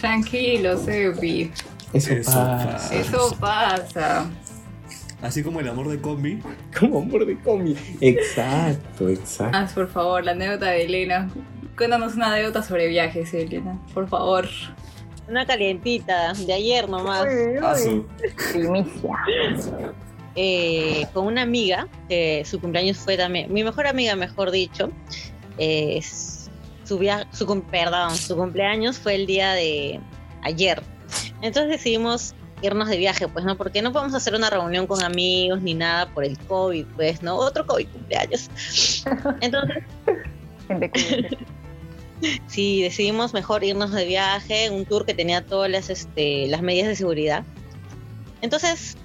Tranquilo, 0.00 0.76
Sebi. 0.76 1.50
Eso, 1.92 2.14
pasa. 2.24 2.94
Eso 2.94 3.36
pasa. 3.40 4.26
Así 5.22 5.42
como 5.42 5.60
el 5.60 5.68
amor 5.68 5.88
de 5.88 6.00
combi. 6.00 6.42
Como 6.78 6.98
amor 6.98 7.24
de 7.24 7.38
combi. 7.38 7.76
Exacto, 8.00 9.08
exacto. 9.08 9.56
Ah, 9.56 9.68
por 9.74 9.88
favor, 9.88 10.24
la 10.24 10.32
anécdota 10.32 10.66
de 10.66 10.84
Elena. 10.84 11.30
Cuéntanos 11.76 12.14
una 12.14 12.32
anécdota 12.32 12.62
sobre 12.62 12.88
viajes, 12.88 13.32
Elena. 13.32 13.78
Por 13.94 14.08
favor. 14.08 14.46
Una 15.28 15.46
calientita, 15.46 16.34
de 16.34 16.52
ayer 16.52 16.88
nomás. 16.88 17.26
Primicia. 18.52 19.10
Eh, 20.36 21.06
con 21.14 21.26
una 21.26 21.42
amiga, 21.42 21.88
que 22.08 22.44
su 22.44 22.60
cumpleaños 22.60 22.98
fue 22.98 23.16
también, 23.16 23.50
mi 23.52 23.64
mejor 23.64 23.86
amiga, 23.86 24.14
mejor 24.16 24.50
dicho, 24.50 24.90
su, 26.84 26.98
su, 27.32 27.62
perdón, 27.70 28.14
su 28.14 28.36
cumpleaños 28.36 28.98
fue 28.98 29.14
el 29.14 29.26
día 29.26 29.52
de 29.52 29.98
ayer. 30.42 30.82
Entonces 31.40 31.70
decidimos 31.70 32.34
irnos 32.62 32.88
de 32.88 32.96
viaje, 32.96 33.28
pues, 33.28 33.44
¿no? 33.44 33.56
Porque 33.56 33.82
no 33.82 33.92
podemos 33.92 34.14
hacer 34.14 34.34
una 34.34 34.50
reunión 34.50 34.86
con 34.86 35.02
amigos 35.02 35.60
ni 35.62 35.74
nada 35.74 36.08
por 36.12 36.24
el 36.24 36.38
COVID, 36.38 36.86
pues, 36.96 37.22
¿no? 37.22 37.36
Otro 37.36 37.66
COVID 37.66 37.88
cumpleaños. 37.88 38.48
Entonces... 39.40 39.84
sí, 42.46 42.82
decidimos 42.82 43.34
mejor 43.34 43.62
irnos 43.62 43.92
de 43.92 44.04
viaje, 44.04 44.70
un 44.70 44.84
tour 44.84 45.04
que 45.04 45.14
tenía 45.14 45.44
todas 45.44 45.70
las, 45.70 45.90
este, 45.90 46.46
las 46.48 46.62
medidas 46.62 46.88
de 46.88 46.96
seguridad. 46.96 47.44
Entonces 48.42 48.96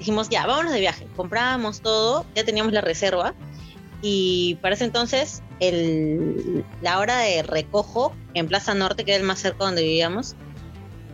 dijimos, 0.00 0.28
ya, 0.28 0.46
vámonos 0.46 0.72
de 0.72 0.80
viaje. 0.80 1.06
Compramos 1.14 1.80
todo, 1.82 2.26
ya 2.34 2.44
teníamos 2.44 2.72
la 2.72 2.80
reserva. 2.80 3.34
Y 4.02 4.56
para 4.62 4.74
ese 4.74 4.84
entonces, 4.84 5.42
el, 5.60 6.64
la 6.80 6.98
hora 6.98 7.18
de 7.18 7.42
recojo 7.42 8.14
en 8.34 8.48
Plaza 8.48 8.74
Norte, 8.74 9.04
que 9.04 9.12
era 9.12 9.20
el 9.20 9.26
más 9.26 9.38
cerca 9.38 9.64
donde 9.64 9.82
vivíamos, 9.82 10.34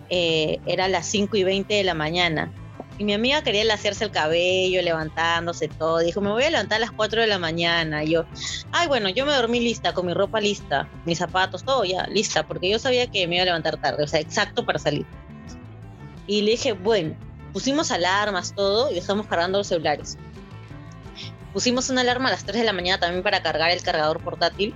eh, 0.09 0.61
era 0.67 0.89
las 0.89 1.07
5 1.07 1.37
y 1.37 1.45
20 1.45 1.75
de 1.75 1.85
la 1.85 1.95
mañana. 1.95 2.53
Y 2.99 3.05
mi 3.05 3.13
amiga 3.13 3.43
quería 3.43 3.75
hacerse 3.75 4.05
el 4.05 4.11
cabello, 4.13 4.81
levantándose 4.81 5.69
todo. 5.69 5.99
Dijo, 5.99 6.21
me 6.21 6.31
voy 6.31 6.45
a 6.45 6.51
levantar 6.51 6.77
a 6.77 6.81
las 6.81 6.93
4 6.93 7.21
de 7.21 7.27
la 7.27 7.39
mañana. 7.39 8.05
Y 8.05 8.13
yo, 8.13 8.25
ay, 8.71 8.87
bueno, 8.87 9.09
yo 9.11 9.27
me 9.27 9.33
dormí 9.33 9.61
lista, 9.61 9.93
con 9.93 10.07
mi 10.07 10.15
ropa 10.15 10.41
lista, 10.41 10.89
mis 11.05 11.19
zapatos, 11.19 11.65
todo 11.65 11.85
ya, 11.85 12.07
lista, 12.07 12.47
porque 12.47 12.71
yo 12.71 12.79
sabía 12.79 13.09
que 13.09 13.27
me 13.27 13.35
iba 13.35 13.43
a 13.43 13.47
levantar 13.47 13.79
tarde, 13.79 14.05
o 14.05 14.07
sea, 14.07 14.21
exacto 14.21 14.65
para 14.65 14.79
salir. 14.79 15.05
Y 16.29 16.43
le 16.43 16.53
dije, 16.53 16.73
bueno, 16.73 17.17
pusimos 17.57 17.91
alarmas, 17.91 18.53
todo, 18.55 18.91
y 18.91 18.97
dejamos 18.97 19.29
cargando 19.29 19.57
los 19.57 19.69
celulares. 19.69 20.19
Pusimos 21.55 21.89
una 21.89 22.03
alarma 22.03 22.29
a 22.29 22.33
las 22.33 22.45
3 22.45 22.61
de 22.61 22.67
la 22.67 22.75
mañana 22.75 23.01
también 23.01 23.23
para 23.23 23.43
cargar 23.43 23.71
el 23.71 23.81
cargador 23.81 24.21
portátil 24.21 24.75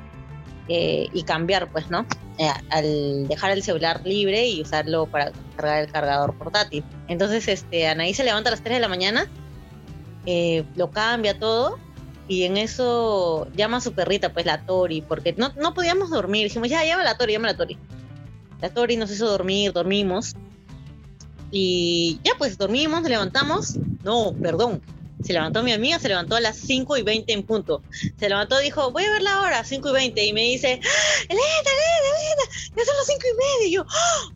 eh, 0.66 1.08
y 1.12 1.24
cambiar, 1.24 1.70
pues, 1.70 1.90
¿no? 1.90 2.06
Eh, 2.38 2.48
al 2.70 3.28
dejar 3.28 3.50
el 3.50 3.62
celular 3.62 4.00
libre 4.06 4.46
y 4.46 4.62
usarlo 4.62 5.04
para 5.04 5.30
cargar 5.56 5.84
el 5.84 5.92
cargador 5.92 6.32
portátil. 6.38 6.82
Entonces, 7.06 7.48
este, 7.48 7.86
Anaí 7.86 8.14
se 8.14 8.24
levanta 8.24 8.48
a 8.48 8.52
las 8.52 8.62
3 8.62 8.76
de 8.76 8.80
la 8.80 8.88
mañana, 8.88 9.28
eh, 10.24 10.64
lo 10.74 10.90
cambia 10.90 11.38
todo 11.38 11.78
y 12.28 12.44
en 12.44 12.56
eso 12.56 13.46
llama 13.54 13.76
a 13.76 13.80
su 13.82 13.92
perrita, 13.92 14.32
pues 14.32 14.46
la 14.46 14.64
Tori, 14.64 15.02
porque 15.02 15.34
no, 15.34 15.52
no 15.60 15.74
podíamos 15.74 16.08
dormir. 16.08 16.44
Dijimos, 16.44 16.70
ya, 16.70 16.82
llama 16.86 17.02
a 17.02 17.04
la 17.04 17.18
Tori, 17.18 17.34
llama 17.34 17.48
a 17.48 17.52
la 17.52 17.58
Tori. 17.58 17.76
La 18.62 18.70
Tori 18.70 18.96
nos 18.96 19.10
hizo 19.10 19.26
dormir, 19.26 19.74
dormimos. 19.74 20.34
Y 21.50 22.20
ya, 22.24 22.32
pues 22.38 22.56
dormimos, 22.56 23.02
levantamos. 23.02 23.76
No, 24.04 24.34
perdón, 24.40 24.80
se 25.22 25.32
levantó 25.32 25.62
mi 25.62 25.72
amiga, 25.72 25.98
se 25.98 26.08
levantó 26.08 26.36
a 26.36 26.40
las 26.40 26.56
5 26.56 26.96
y 26.96 27.02
20 27.02 27.32
en 27.32 27.42
punto. 27.42 27.82
Se 28.18 28.28
levantó, 28.28 28.58
dijo, 28.58 28.90
voy 28.90 29.04
a 29.04 29.12
ver 29.12 29.22
la 29.22 29.42
hora, 29.42 29.64
5 29.64 29.90
y 29.90 29.92
20. 29.92 30.24
Y 30.24 30.32
me 30.32 30.42
dice, 30.42 30.80
¡Ah, 30.82 31.22
Elena, 31.28 31.42
Elena, 31.62 32.18
Elena, 32.18 32.74
ya 32.76 32.84
son 32.84 32.96
las 32.96 33.06
5 33.06 33.20
y 33.20 33.36
media. 33.36 33.68
Y 33.68 33.72
yo, 33.72 33.86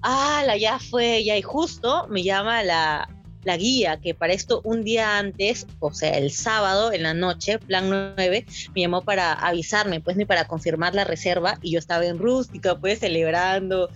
¡ah, 0.02 0.56
ya 0.58 0.78
fue! 0.78 1.24
Ya, 1.24 1.36
y 1.36 1.42
justo 1.42 2.06
me 2.10 2.22
llama 2.22 2.62
la, 2.62 3.08
la 3.44 3.56
guía, 3.56 3.98
que 3.98 4.14
para 4.14 4.34
esto 4.34 4.60
un 4.64 4.84
día 4.84 5.18
antes, 5.18 5.66
o 5.80 5.92
sea, 5.92 6.18
el 6.18 6.30
sábado 6.30 6.92
en 6.92 7.04
la 7.04 7.14
noche, 7.14 7.58
plan 7.58 7.88
9, 7.88 8.46
me 8.74 8.80
llamó 8.80 9.02
para 9.02 9.32
avisarme, 9.32 10.00
pues, 10.00 10.16
ni 10.16 10.26
para 10.26 10.46
confirmar 10.46 10.94
la 10.94 11.04
reserva. 11.04 11.58
Y 11.62 11.72
yo 11.72 11.78
estaba 11.78 12.04
en 12.04 12.18
rústica, 12.18 12.78
pues, 12.78 13.00
celebrando, 13.00 13.88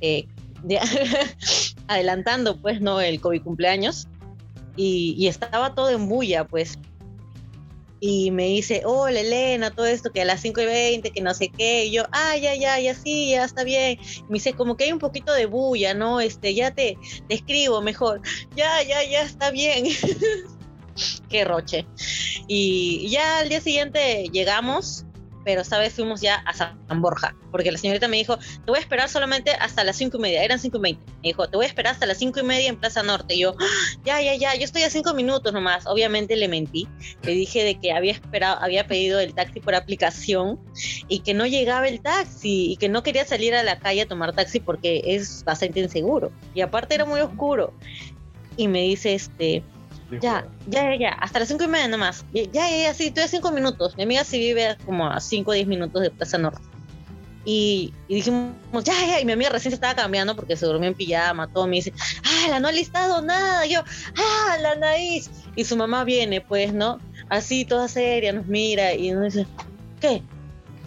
eh, 0.00 0.26
adelantando, 1.88 2.60
pues, 2.60 2.80
¿no? 2.80 3.00
El 3.00 3.20
COVID 3.20 3.42
cumpleaños 3.42 4.08
y, 4.76 5.26
estaba 5.26 5.74
todo 5.74 5.90
en 5.90 6.08
bulla, 6.08 6.44
pues. 6.44 6.78
Y 7.98 8.30
me 8.30 8.44
dice, 8.44 8.82
hola 8.84 9.20
Elena, 9.20 9.70
todo 9.70 9.86
esto 9.86 10.12
que 10.12 10.20
a 10.20 10.26
las 10.26 10.42
5 10.42 10.60
y 10.60 10.66
20, 10.66 11.10
que 11.10 11.20
no 11.22 11.32
sé 11.32 11.48
qué. 11.48 11.86
Y 11.86 11.92
yo, 11.92 12.04
ah, 12.12 12.36
ya, 12.36 12.54
ya, 12.54 12.78
ya, 12.78 12.94
sí, 12.94 13.30
ya 13.30 13.44
está 13.44 13.64
bien. 13.64 13.98
me 14.28 14.34
dice, 14.34 14.52
como 14.52 14.76
que 14.76 14.84
hay 14.84 14.92
un 14.92 14.98
poquito 14.98 15.32
de 15.32 15.46
bulla, 15.46 15.94
¿no? 15.94 16.20
Este, 16.20 16.54
ya 16.54 16.72
te, 16.72 16.98
te 17.28 17.34
escribo 17.34 17.80
mejor. 17.80 18.20
Ya, 18.54 18.82
ya, 18.82 19.02
ya, 19.02 19.22
está 19.22 19.50
bien. 19.50 19.86
qué 21.30 21.44
roche. 21.44 21.86
Y 22.46 23.08
ya 23.08 23.38
al 23.38 23.48
día 23.48 23.60
siguiente 23.60 24.28
llegamos 24.30 25.05
pero 25.46 25.60
esta 25.60 25.78
vez 25.78 25.94
fuimos 25.94 26.20
ya 26.20 26.34
a 26.44 26.52
San 26.52 27.00
Borja, 27.00 27.36
porque 27.52 27.70
la 27.70 27.78
señorita 27.78 28.08
me 28.08 28.16
dijo, 28.16 28.36
te 28.36 28.66
voy 28.66 28.78
a 28.78 28.80
esperar 28.80 29.08
solamente 29.08 29.52
hasta 29.52 29.84
las 29.84 29.94
cinco 29.94 30.16
y 30.16 30.20
media, 30.20 30.42
eran 30.42 30.58
cinco 30.58 30.78
y 30.78 30.80
veinte. 30.80 31.04
Me 31.22 31.28
dijo, 31.28 31.48
te 31.48 31.56
voy 31.56 31.66
a 31.66 31.68
esperar 31.68 31.92
hasta 31.92 32.04
las 32.04 32.18
cinco 32.18 32.40
y 32.40 32.42
media 32.42 32.68
en 32.68 32.74
Plaza 32.74 33.04
Norte. 33.04 33.36
Y 33.36 33.42
yo, 33.42 33.54
ah, 33.56 34.00
ya, 34.04 34.20
ya, 34.20 34.34
ya, 34.34 34.56
yo 34.56 34.64
estoy 34.64 34.82
a 34.82 34.90
cinco 34.90 35.14
minutos 35.14 35.52
nomás. 35.52 35.86
Obviamente 35.86 36.34
le 36.34 36.48
mentí, 36.48 36.88
le 37.22 37.30
dije 37.30 37.62
de 37.62 37.78
que 37.78 37.92
había 37.92 38.10
esperado, 38.10 38.60
había 38.60 38.88
pedido 38.88 39.20
el 39.20 39.34
taxi 39.34 39.60
por 39.60 39.76
aplicación 39.76 40.58
y 41.06 41.20
que 41.20 41.32
no 41.32 41.46
llegaba 41.46 41.86
el 41.86 42.00
taxi 42.00 42.72
y 42.72 42.76
que 42.76 42.88
no 42.88 43.04
quería 43.04 43.24
salir 43.24 43.54
a 43.54 43.62
la 43.62 43.78
calle 43.78 44.02
a 44.02 44.08
tomar 44.08 44.32
taxi 44.34 44.58
porque 44.58 45.00
es 45.04 45.44
bastante 45.44 45.78
inseguro. 45.78 46.32
Y 46.56 46.60
aparte 46.60 46.96
era 46.96 47.04
muy 47.04 47.20
oscuro. 47.20 47.72
Y 48.56 48.66
me 48.66 48.82
dice, 48.82 49.14
este, 49.14 49.62
ya, 50.10 50.46
ya, 50.66 50.96
ya, 50.96 51.10
hasta 51.10 51.40
las 51.40 51.48
cinco 51.48 51.64
y 51.64 51.68
media 51.68 51.88
nomás. 51.88 52.24
Ya, 52.32 52.44
ya, 52.44 52.68
ya, 52.68 52.94
sí, 52.94 53.08
estoy 53.08 53.24
a 53.24 53.28
cinco 53.28 53.50
minutos. 53.50 53.96
Mi 53.96 54.04
amiga 54.04 54.24
sí 54.24 54.38
vive 54.38 54.76
como 54.84 55.08
a 55.08 55.20
cinco 55.20 55.50
o 55.50 55.54
diez 55.54 55.66
minutos 55.66 56.02
de 56.02 56.10
Plaza 56.10 56.38
Norte. 56.38 56.62
Y, 57.48 57.94
dijimos, 58.08 58.54
ya, 58.82 58.92
ya, 59.06 59.20
y 59.20 59.24
mi 59.24 59.30
amiga 59.30 59.50
recién 59.50 59.70
se 59.70 59.76
estaba 59.76 59.94
cambiando 59.94 60.34
porque 60.34 60.56
se 60.56 60.66
durmió 60.66 60.88
en 60.88 60.94
pijama, 60.94 61.46
todo, 61.46 61.68
me 61.68 61.76
dice, 61.76 61.92
ah, 62.24 62.48
la 62.50 62.58
no 62.58 62.66
ha 62.66 62.72
listado 62.72 63.22
nada, 63.22 63.64
yo, 63.66 63.82
ah, 64.16 64.56
la 64.60 64.74
nariz, 64.74 65.30
y 65.54 65.64
su 65.64 65.76
mamá 65.76 66.02
viene, 66.02 66.40
pues, 66.40 66.72
¿no? 66.72 66.98
Así, 67.28 67.64
toda 67.64 67.86
seria, 67.86 68.32
nos 68.32 68.46
mira 68.46 68.94
y 68.94 69.12
nos 69.12 69.32
dice, 69.32 69.46
¿qué? 70.00 70.24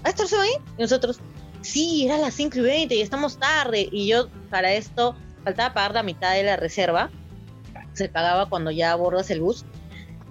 ¿A 0.03 0.10
esto 0.10 0.27
se 0.27 0.36
va 0.36 0.43
ahí? 0.43 0.51
Y 0.77 0.82
nosotros, 0.82 1.21
sí, 1.62 2.05
era 2.05 2.17
las 2.17 2.34
cinco 2.34 2.58
y 2.58 2.62
veinte 2.62 2.95
y 2.95 3.01
estamos 3.01 3.39
tarde, 3.39 3.88
y 3.89 4.08
yo, 4.08 4.27
para 4.49 4.73
esto, 4.73 5.15
faltaba 5.45 5.73
pagar 5.73 5.93
la 5.93 6.03
mitad 6.03 6.34
de 6.34 6.43
la 6.43 6.58
reserva, 6.58 7.10
se 7.99 8.09
pagaba 8.09 8.47
cuando 8.47 8.71
ya 8.71 8.91
abordas 8.91 9.29
el 9.29 9.41
bus. 9.41 9.65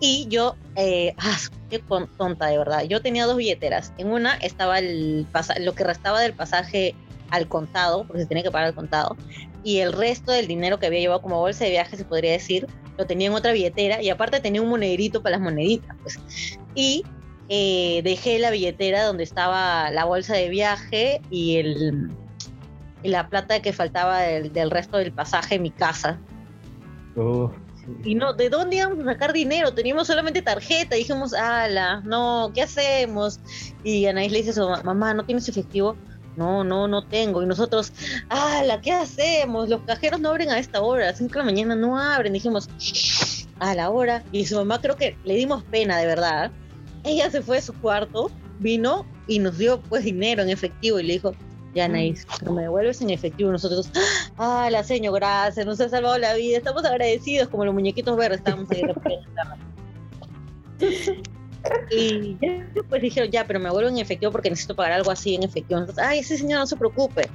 Y 0.00 0.26
yo, 0.28 0.56
eh, 0.76 1.14
ah, 1.18 1.36
qué 1.70 1.80
tonta 2.16 2.46
de 2.46 2.58
verdad, 2.58 2.82
yo 2.84 3.02
tenía 3.02 3.26
dos 3.26 3.36
billeteras. 3.36 3.92
En 3.98 4.08
una 4.08 4.34
estaba 4.36 4.78
el 4.78 5.26
lo 5.60 5.74
que 5.74 5.84
restaba 5.84 6.20
del 6.20 6.34
pasaje 6.34 6.94
al 7.30 7.48
contado, 7.48 8.06
porque 8.06 8.22
se 8.22 8.28
tenía 8.28 8.42
que 8.42 8.50
pagar 8.50 8.68
al 8.68 8.74
contado, 8.74 9.16
y 9.64 9.78
el 9.78 9.92
resto 9.92 10.32
del 10.32 10.46
dinero 10.46 10.78
que 10.78 10.86
había 10.86 11.00
llevado 11.00 11.20
como 11.20 11.40
bolsa 11.40 11.64
de 11.64 11.70
viaje, 11.70 11.96
se 11.96 12.04
podría 12.04 12.32
decir, 12.32 12.66
lo 12.96 13.06
tenía 13.06 13.26
en 13.26 13.34
otra 13.34 13.52
billetera, 13.52 14.00
y 14.02 14.08
aparte 14.08 14.40
tenía 14.40 14.62
un 14.62 14.68
monederito 14.68 15.22
para 15.22 15.36
las 15.36 15.40
moneditas. 15.40 15.96
Pues. 16.02 16.18
Y 16.74 17.04
eh, 17.48 18.00
dejé 18.04 18.38
la 18.38 18.50
billetera 18.50 19.04
donde 19.04 19.24
estaba 19.24 19.90
la 19.90 20.04
bolsa 20.04 20.34
de 20.34 20.48
viaje 20.48 21.20
y, 21.28 21.56
el, 21.56 22.10
la 23.02 23.28
plata 23.28 23.60
que 23.60 23.72
faltaba 23.72 24.20
del, 24.20 24.52
del 24.52 24.70
resto 24.70 24.96
del 24.98 25.12
pasaje 25.12 25.56
en 25.56 25.62
mi 25.62 25.70
casa 25.70 26.18
y 28.04 28.14
no, 28.14 28.32
¿de 28.32 28.50
dónde 28.50 28.76
íbamos 28.76 29.00
a 29.00 29.12
sacar 29.12 29.32
dinero? 29.32 29.72
Teníamos 29.72 30.06
solamente 30.06 30.42
tarjeta. 30.42 30.96
Dijimos, 30.96 31.32
ala, 31.32 32.00
no, 32.04 32.50
¿qué 32.54 32.62
hacemos? 32.62 33.40
Y 33.82 34.06
Anaís 34.06 34.32
le 34.32 34.38
dice 34.38 34.50
a 34.50 34.54
su 34.54 34.84
mamá, 34.84 35.14
¿no 35.14 35.24
tienes 35.24 35.48
efectivo? 35.48 35.96
No, 36.36 36.62
no, 36.62 36.86
no 36.86 37.04
tengo. 37.04 37.42
Y 37.42 37.46
nosotros, 37.46 37.92
ala, 38.28 38.80
¿qué 38.80 38.92
hacemos? 38.92 39.68
Los 39.68 39.80
cajeros 39.82 40.20
no 40.20 40.30
abren 40.30 40.50
a 40.50 40.58
esta 40.58 40.80
hora, 40.80 41.04
a 41.04 41.06
las 41.08 41.18
5 41.18 41.32
de 41.32 41.38
la 41.38 41.44
mañana 41.44 41.76
no 41.76 41.98
abren. 41.98 42.32
Dijimos, 42.32 42.68
a 43.58 43.74
la 43.74 43.90
hora. 43.90 44.22
Y 44.32 44.46
su 44.46 44.56
mamá 44.56 44.80
creo 44.80 44.96
que 44.96 45.16
le 45.24 45.34
dimos 45.34 45.64
pena, 45.64 45.98
de 45.98 46.06
verdad. 46.06 46.50
Ella 47.04 47.30
se 47.30 47.42
fue 47.42 47.58
a 47.58 47.62
su 47.62 47.72
cuarto, 47.74 48.30
vino 48.58 49.06
y 49.26 49.38
nos 49.38 49.58
dio 49.58 49.80
pues 49.80 50.04
dinero 50.04 50.42
en 50.42 50.50
efectivo 50.50 50.98
y 51.00 51.04
le 51.04 51.14
dijo, 51.14 51.32
ya, 51.78 51.84
Anaís, 51.84 52.26
no 52.44 52.52
me 52.52 52.62
devuelves 52.62 53.00
en 53.02 53.10
efectivo. 53.10 53.52
Nosotros, 53.52 53.88
ah, 54.36 54.68
la 54.70 54.82
señor, 54.82 55.14
gracias, 55.14 55.64
nos 55.64 55.80
ha 55.80 55.88
salvado 55.88 56.18
la 56.18 56.34
vida. 56.34 56.58
Estamos 56.58 56.84
agradecidos, 56.84 57.48
como 57.48 57.64
los 57.64 57.72
muñequitos 57.72 58.16
verdes, 58.16 58.38
estábamos 58.38 58.68
ahí 58.72 58.82
Y 61.90 62.36
ya, 62.40 62.66
pues 62.88 63.02
dijeron, 63.02 63.30
ya, 63.30 63.46
pero 63.46 63.60
me 63.60 63.70
vuelvo 63.70 63.90
en 63.90 63.98
efectivo 63.98 64.32
porque 64.32 64.50
necesito 64.50 64.74
pagar 64.74 64.92
algo 64.92 65.12
así 65.12 65.36
en 65.36 65.44
efectivo. 65.44 65.78
Entonces, 65.78 66.02
ay, 66.04 66.18
ese 66.18 66.36
señor 66.36 66.58
no 66.58 66.66
se 66.66 66.76
preocupe. 66.76 67.28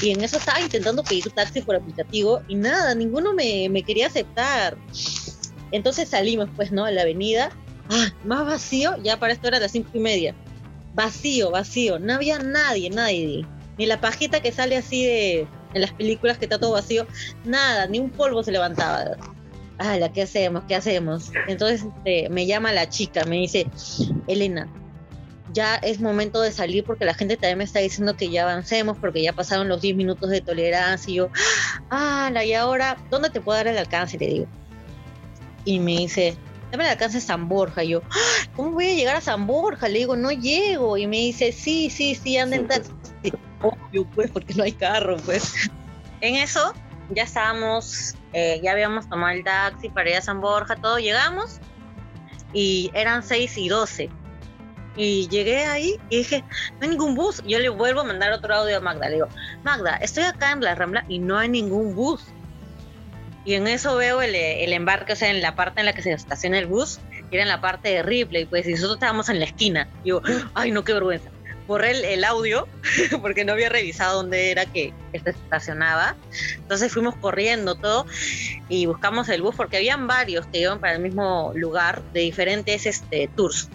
Y 0.00 0.10
en 0.10 0.22
eso 0.22 0.36
estaba 0.36 0.60
intentando 0.60 1.02
pedir 1.02 1.28
taxi 1.30 1.60
por 1.60 1.74
aplicativo 1.74 2.40
y 2.46 2.54
nada, 2.54 2.94
ninguno 2.94 3.32
me, 3.32 3.68
me 3.68 3.82
quería 3.82 4.06
aceptar. 4.06 4.76
Entonces 5.72 6.08
salimos, 6.08 6.48
pues, 6.54 6.70
¿no? 6.70 6.84
A 6.84 6.92
la 6.92 7.02
avenida. 7.02 7.50
Ah, 7.90 8.12
más 8.24 8.46
vacío, 8.46 8.96
ya 9.02 9.18
para 9.18 9.32
esto 9.32 9.48
era 9.48 9.58
las 9.58 9.72
cinco 9.72 9.90
y 9.94 10.00
media. 10.00 10.34
Vacío, 10.94 11.50
vacío. 11.50 11.98
No 11.98 12.14
había 12.14 12.38
nadie, 12.38 12.90
nadie 12.90 13.44
ni 13.78 13.86
la 13.86 14.00
pajita 14.00 14.40
que 14.40 14.52
sale 14.52 14.76
así 14.76 15.06
de 15.06 15.46
en 15.74 15.80
las 15.80 15.92
películas 15.92 16.38
que 16.38 16.46
está 16.46 16.58
todo 16.58 16.72
vacío, 16.72 17.06
nada, 17.44 17.86
ni 17.86 17.98
un 17.98 18.10
polvo 18.10 18.42
se 18.42 18.52
levantaba. 18.52 19.16
la 19.78 20.12
¿qué 20.12 20.22
hacemos? 20.22 20.64
¿Qué 20.66 20.74
hacemos? 20.74 21.30
Entonces 21.46 21.84
este, 21.84 22.28
me 22.30 22.46
llama 22.46 22.72
la 22.72 22.88
chica, 22.88 23.24
me 23.24 23.36
dice, 23.36 23.66
Elena, 24.26 24.68
ya 25.52 25.76
es 25.76 26.00
momento 26.00 26.40
de 26.40 26.52
salir 26.52 26.84
porque 26.84 27.04
la 27.04 27.14
gente 27.14 27.36
también 27.36 27.58
me 27.58 27.64
está 27.64 27.80
diciendo 27.80 28.16
que 28.16 28.30
ya 28.30 28.42
avancemos 28.42 28.98
porque 28.98 29.22
ya 29.22 29.32
pasaron 29.32 29.68
los 29.68 29.80
10 29.80 29.96
minutos 29.96 30.30
de 30.30 30.40
tolerancia 30.40 31.10
y 31.10 31.14
yo, 31.14 31.30
ah, 31.90 32.30
y 32.44 32.52
ahora, 32.52 32.96
¿dónde 33.10 33.30
te 33.30 33.40
puedo 33.40 33.56
dar 33.56 33.68
el 33.68 33.78
alcance? 33.78 34.18
Le 34.18 34.26
digo. 34.26 34.46
Y 35.64 35.80
me 35.80 35.92
dice, 35.92 36.36
dame 36.70 36.84
el 36.84 36.90
alcance 36.90 37.18
a 37.18 37.20
San 37.20 37.48
Borja. 37.48 37.84
Y 37.84 37.90
yo, 37.90 38.02
¿cómo 38.56 38.72
voy 38.72 38.90
a 38.90 38.94
llegar 38.94 39.16
a 39.16 39.20
San 39.20 39.46
Borja? 39.46 39.88
Le 39.88 40.00
digo, 40.00 40.16
no 40.16 40.30
llego. 40.30 40.96
Y 40.96 41.06
me 41.06 41.16
dice, 41.16 41.52
sí, 41.52 41.90
sí, 41.90 42.14
sí, 42.14 42.38
anda 42.38 42.56
en 42.56 42.68
taxi. 42.68 42.90
Obvio, 43.62 44.04
pues, 44.14 44.30
porque 44.30 44.54
no 44.54 44.64
hay 44.64 44.72
carro, 44.72 45.16
pues. 45.24 45.70
En 46.20 46.34
eso 46.36 46.74
ya 47.10 47.22
estábamos, 47.22 48.14
eh, 48.32 48.60
ya 48.62 48.72
habíamos 48.72 49.08
tomado 49.08 49.34
el 49.34 49.44
taxi 49.44 49.88
para 49.88 50.10
ir 50.10 50.16
a 50.16 50.22
San 50.22 50.40
Borja, 50.40 50.76
todo, 50.76 50.98
llegamos 50.98 51.60
y 52.52 52.90
eran 52.94 53.22
6 53.22 53.58
y 53.58 53.68
12. 53.68 54.10
Y 54.96 55.28
llegué 55.28 55.64
ahí 55.64 56.00
y 56.10 56.18
dije, 56.18 56.44
no 56.72 56.78
hay 56.82 56.88
ningún 56.88 57.14
bus. 57.14 57.40
Yo 57.46 57.60
le 57.60 57.68
vuelvo 57.68 58.00
a 58.00 58.04
mandar 58.04 58.32
otro 58.32 58.52
audio 58.52 58.78
a 58.78 58.80
Magda. 58.80 59.08
Le 59.08 59.14
digo, 59.16 59.28
Magda, 59.62 59.96
estoy 59.96 60.24
acá 60.24 60.50
en 60.50 60.60
la 60.60 60.74
Rambla 60.74 61.04
y 61.08 61.20
no 61.20 61.38
hay 61.38 61.48
ningún 61.48 61.94
bus. 61.94 62.24
Y 63.44 63.54
en 63.54 63.68
eso 63.68 63.96
veo 63.96 64.20
el, 64.20 64.34
el 64.34 64.72
embarque, 64.72 65.12
o 65.12 65.16
sea, 65.16 65.30
en 65.30 65.40
la 65.40 65.54
parte 65.54 65.80
en 65.80 65.86
la 65.86 65.92
que 65.92 66.02
se 66.02 66.12
estaciona 66.12 66.58
el 66.58 66.66
bus, 66.66 66.98
y 67.30 67.34
era 67.34 67.44
en 67.44 67.48
la 67.48 67.60
parte 67.60 67.88
de 67.88 68.02
Ripley, 68.02 68.44
pues, 68.44 68.66
y 68.66 68.72
nosotros 68.72 68.96
estábamos 68.96 69.28
en 69.28 69.38
la 69.38 69.44
esquina. 69.44 69.88
Y 70.02 70.06
digo, 70.06 70.22
ay, 70.54 70.72
no, 70.72 70.84
qué 70.84 70.92
vergüenza. 70.92 71.30
Borré 71.68 71.92
el, 71.92 72.04
el 72.04 72.24
audio 72.24 72.66
porque 73.22 73.44
no 73.44 73.52
había 73.52 73.68
revisado 73.68 74.16
dónde 74.16 74.50
era 74.50 74.66
que 74.66 74.92
se 75.12 75.30
estacionaba. 75.30 76.16
Entonces 76.56 76.92
fuimos 76.92 77.14
corriendo 77.16 77.76
todo 77.76 78.06
y 78.68 78.86
buscamos 78.86 79.28
el 79.28 79.42
bus 79.42 79.54
porque 79.54 79.76
habían 79.76 80.08
varios 80.08 80.46
que 80.46 80.60
iban 80.60 80.80
para 80.80 80.94
el 80.94 81.00
mismo 81.00 81.52
lugar 81.54 82.02
de 82.12 82.20
diferentes 82.20 82.86
este, 82.86 83.28
tours. 83.36 83.68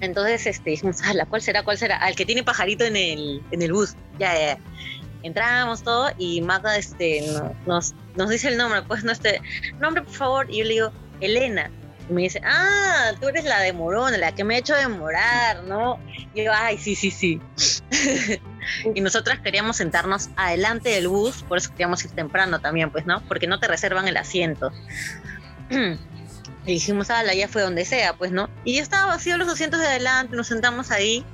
Entonces 0.00 0.46
este, 0.46 0.70
dijimos, 0.70 0.96
la 1.14 1.26
¿cuál 1.26 1.42
será? 1.42 1.62
¿Cuál 1.62 1.76
será? 1.76 1.98
Al 1.98 2.14
que 2.14 2.24
tiene 2.24 2.42
pajarito 2.42 2.84
en 2.84 2.96
el, 2.96 3.42
en 3.50 3.62
el 3.62 3.72
bus. 3.72 3.96
Ya, 4.18 4.34
ya, 4.38 4.58
Entramos 5.22 5.82
todo 5.82 6.10
y 6.16 6.40
Magda 6.40 6.78
este, 6.78 7.22
nos, 7.66 7.94
nos 8.16 8.30
dice 8.30 8.48
el 8.48 8.56
nombre, 8.56 8.82
pues 8.82 9.04
no 9.04 9.12
este, 9.12 9.42
nombre 9.78 10.02
por 10.02 10.14
favor. 10.14 10.46
Y 10.50 10.58
yo 10.58 10.64
le 10.64 10.70
digo, 10.70 10.92
Elena. 11.20 11.70
Me 12.10 12.22
dice, 12.22 12.40
ah, 12.44 13.12
tú 13.20 13.28
eres 13.28 13.44
la 13.44 13.60
de 13.60 13.72
Morón, 13.72 14.18
la 14.18 14.34
que 14.34 14.42
me 14.42 14.56
ha 14.56 14.58
hecho 14.58 14.74
demorar, 14.74 15.62
¿no? 15.64 16.00
Y 16.34 16.44
yo, 16.44 16.52
ay, 16.52 16.76
sí, 16.76 16.94
sí, 16.96 17.10
sí. 17.10 17.40
y 18.94 19.00
nosotras 19.00 19.38
queríamos 19.40 19.76
sentarnos 19.76 20.30
adelante 20.36 20.90
del 20.90 21.08
bus, 21.08 21.44
por 21.44 21.58
eso 21.58 21.70
queríamos 21.70 22.04
ir 22.04 22.10
temprano 22.10 22.60
también, 22.60 22.90
pues, 22.90 23.06
¿no? 23.06 23.22
Porque 23.28 23.46
no 23.46 23.60
te 23.60 23.68
reservan 23.68 24.08
el 24.08 24.16
asiento. 24.16 24.72
y 25.70 25.96
dijimos, 26.66 27.10
ah, 27.10 27.22
ya 27.32 27.48
fue 27.48 27.62
donde 27.62 27.84
sea, 27.84 28.14
pues, 28.14 28.32
¿no? 28.32 28.50
Y 28.64 28.74
ya 28.74 28.82
estaba 28.82 29.06
vacío 29.06 29.36
los 29.38 29.48
asientos 29.48 29.80
de 29.80 29.86
adelante, 29.86 30.34
nos 30.34 30.48
sentamos 30.48 30.90
ahí, 30.90 31.24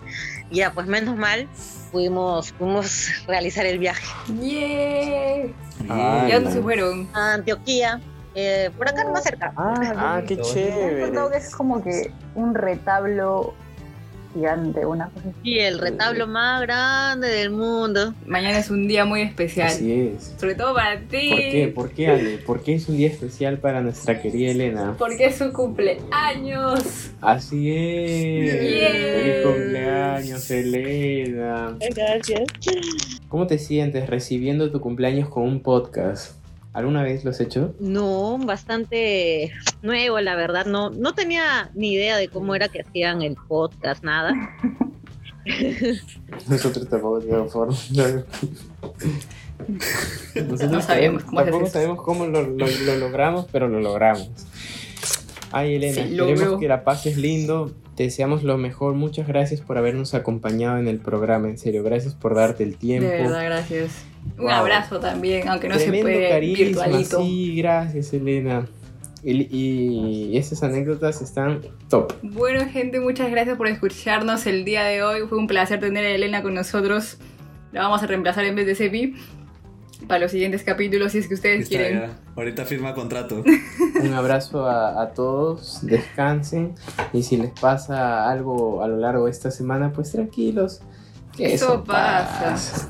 y 0.50 0.56
ya, 0.56 0.72
pues, 0.72 0.86
menos 0.86 1.16
mal, 1.16 1.48
pudimos, 1.90 2.52
pudimos 2.52 3.08
realizar 3.26 3.64
el 3.64 3.78
viaje. 3.78 4.06
¡Yeah! 4.40 6.26
¿Y 6.28 6.32
dónde 6.32 6.52
se 6.52 6.60
fueron? 6.60 7.08
A 7.14 7.34
Antioquía. 7.34 8.00
Eh, 8.38 8.70
por 8.77 8.87
acá 8.87 9.03
más 9.11 9.25
cerca. 9.25 9.51
Ah, 9.57 9.94
ah 9.96 10.22
qué 10.27 10.37
chévere. 10.37 11.11
Es 11.35 11.55
como 11.55 11.83
que 11.83 12.12
un 12.35 12.55
retablo 12.55 13.55
gigante, 14.35 14.85
una 14.85 15.09
cosa 15.09 15.27
Y 15.42 15.61
el 15.61 15.79
retablo 15.79 16.27
más 16.27 16.61
grande 16.61 17.29
del 17.29 17.49
mundo. 17.49 18.12
Mañana 18.27 18.59
es 18.59 18.68
un 18.68 18.87
día 18.87 19.07
muy 19.07 19.22
especial. 19.22 19.68
Así 19.68 20.11
es. 20.14 20.35
Sobre 20.38 20.55
todo 20.55 20.75
para 20.75 21.01
ti. 21.01 21.31
¿Por 21.31 21.38
qué? 21.38 21.72
¿Por 21.75 21.90
qué, 21.92 22.09
Ale? 22.09 22.38
¿Por 22.38 22.62
qué 22.62 22.75
es 22.75 22.87
un 22.90 22.99
día 22.99 23.09
especial 23.09 23.57
para 23.57 23.81
nuestra 23.81 24.20
querida 24.20 24.51
Elena? 24.51 24.96
Porque 24.99 25.25
es 25.25 25.37
su 25.37 25.51
cumpleaños. 25.51 27.12
Así 27.22 27.70
es. 27.70 28.53
Feliz 28.53 29.46
cumpleaños, 29.46 30.51
Elena. 30.51 31.79
Gracias. 31.94 32.42
¿Cómo 33.29 33.46
te 33.46 33.59
sientes 33.59 34.11
recibiendo 34.11 34.70
tu 34.70 34.83
cumpleaños 34.83 35.31
con 35.31 35.44
un 35.44 35.61
podcast? 35.61 36.45
¿Alguna 36.76 37.02
vez 37.02 37.24
lo 37.24 37.30
has 37.30 37.40
hecho? 37.40 37.74
No, 37.80 38.36
bastante 38.36 39.50
nuevo, 39.80 40.20
la 40.20 40.36
verdad. 40.36 40.66
No, 40.66 40.90
no 40.90 41.14
tenía 41.14 41.70
ni 41.72 41.94
idea 41.94 42.18
de 42.18 42.28
cómo 42.28 42.54
era 42.54 42.68
que 42.68 42.82
hacían 42.82 43.22
el 43.22 43.34
podcast, 43.34 44.04
nada. 44.04 44.34
Nosotros 46.50 46.86
tampoco 46.86 47.20
tenemos 47.20 47.50
forma. 47.50 47.74
Nosotros 50.34 50.70
no 50.70 50.82
sabemos 50.82 51.24
cómo 51.24 51.42
tampoco 51.42 51.66
sabemos 51.66 52.02
cómo 52.02 52.26
lo, 52.26 52.42
logramos, 52.98 53.46
pero 53.50 53.68
lo 53.68 53.80
logramos. 53.80 54.28
Ay, 55.52 55.76
Elena, 55.76 56.02
esperemos 56.02 56.60
que 56.60 56.68
la 56.68 56.84
pases 56.84 57.16
lindo. 57.16 57.72
Te 57.94 58.02
deseamos 58.02 58.42
lo 58.42 58.58
mejor. 58.58 58.92
Muchas 58.92 59.26
gracias 59.26 59.62
por 59.62 59.78
habernos 59.78 60.12
acompañado 60.12 60.76
en 60.76 60.88
el 60.88 60.98
programa. 60.98 61.48
En 61.48 61.56
serio, 61.56 61.82
gracias 61.82 62.12
por 62.14 62.34
darte 62.34 62.64
el 62.64 62.76
tiempo. 62.76 63.08
De 63.08 63.16
verdad, 63.22 63.46
gracias. 63.46 64.04
Un 64.38 64.50
abrazo 64.50 65.00
también, 65.00 65.48
aunque 65.48 65.68
no 65.68 65.78
se 65.78 65.88
puede 65.88 66.28
carisma, 66.28 66.64
virtualito. 66.64 67.22
Sí, 67.22 67.56
gracias, 67.56 68.12
Elena. 68.12 68.66
Y, 69.22 69.48
y, 69.50 70.36
esas 70.36 70.62
anécdotas 70.62 71.20
están 71.20 71.62
top. 71.88 72.12
Bueno, 72.22 72.64
gente, 72.70 73.00
muchas 73.00 73.30
gracias 73.30 73.56
por 73.56 73.66
escucharnos 73.66 74.46
el 74.46 74.64
día 74.64 74.84
de 74.84 75.02
hoy. 75.02 75.26
Fue 75.28 75.38
un 75.38 75.46
placer 75.46 75.80
tener 75.80 76.04
a 76.04 76.10
Elena 76.10 76.42
con 76.42 76.54
nosotros. 76.54 77.18
La 77.72 77.82
vamos 77.82 78.02
a 78.02 78.06
reemplazar 78.06 78.44
en 78.44 78.54
vez 78.54 78.66
de 78.66 78.74
Sepi 78.74 79.16
para 80.06 80.20
los 80.20 80.30
siguientes 80.30 80.62
capítulos 80.62 81.12
si 81.12 81.18
es 81.18 81.28
que 81.28 81.34
ustedes 81.34 81.68
quieren. 81.68 82.10
Ahorita 82.36 82.64
firma 82.64 82.94
contrato. 82.94 83.42
Un 84.00 84.14
abrazo 84.14 84.68
a, 84.68 85.12
todos, 85.14 85.80
descansen 85.82 86.74
y 87.12 87.22
si 87.22 87.36
les 87.36 87.50
pasa 87.58 88.30
algo 88.30 88.82
a 88.82 88.88
lo 88.88 88.96
largo 88.98 89.24
de 89.24 89.30
esta 89.30 89.50
semana, 89.50 89.92
pues 89.92 90.12
tranquilos. 90.12 90.80
Que 91.36 91.54
eso, 91.54 91.82
pasa. 91.84 92.88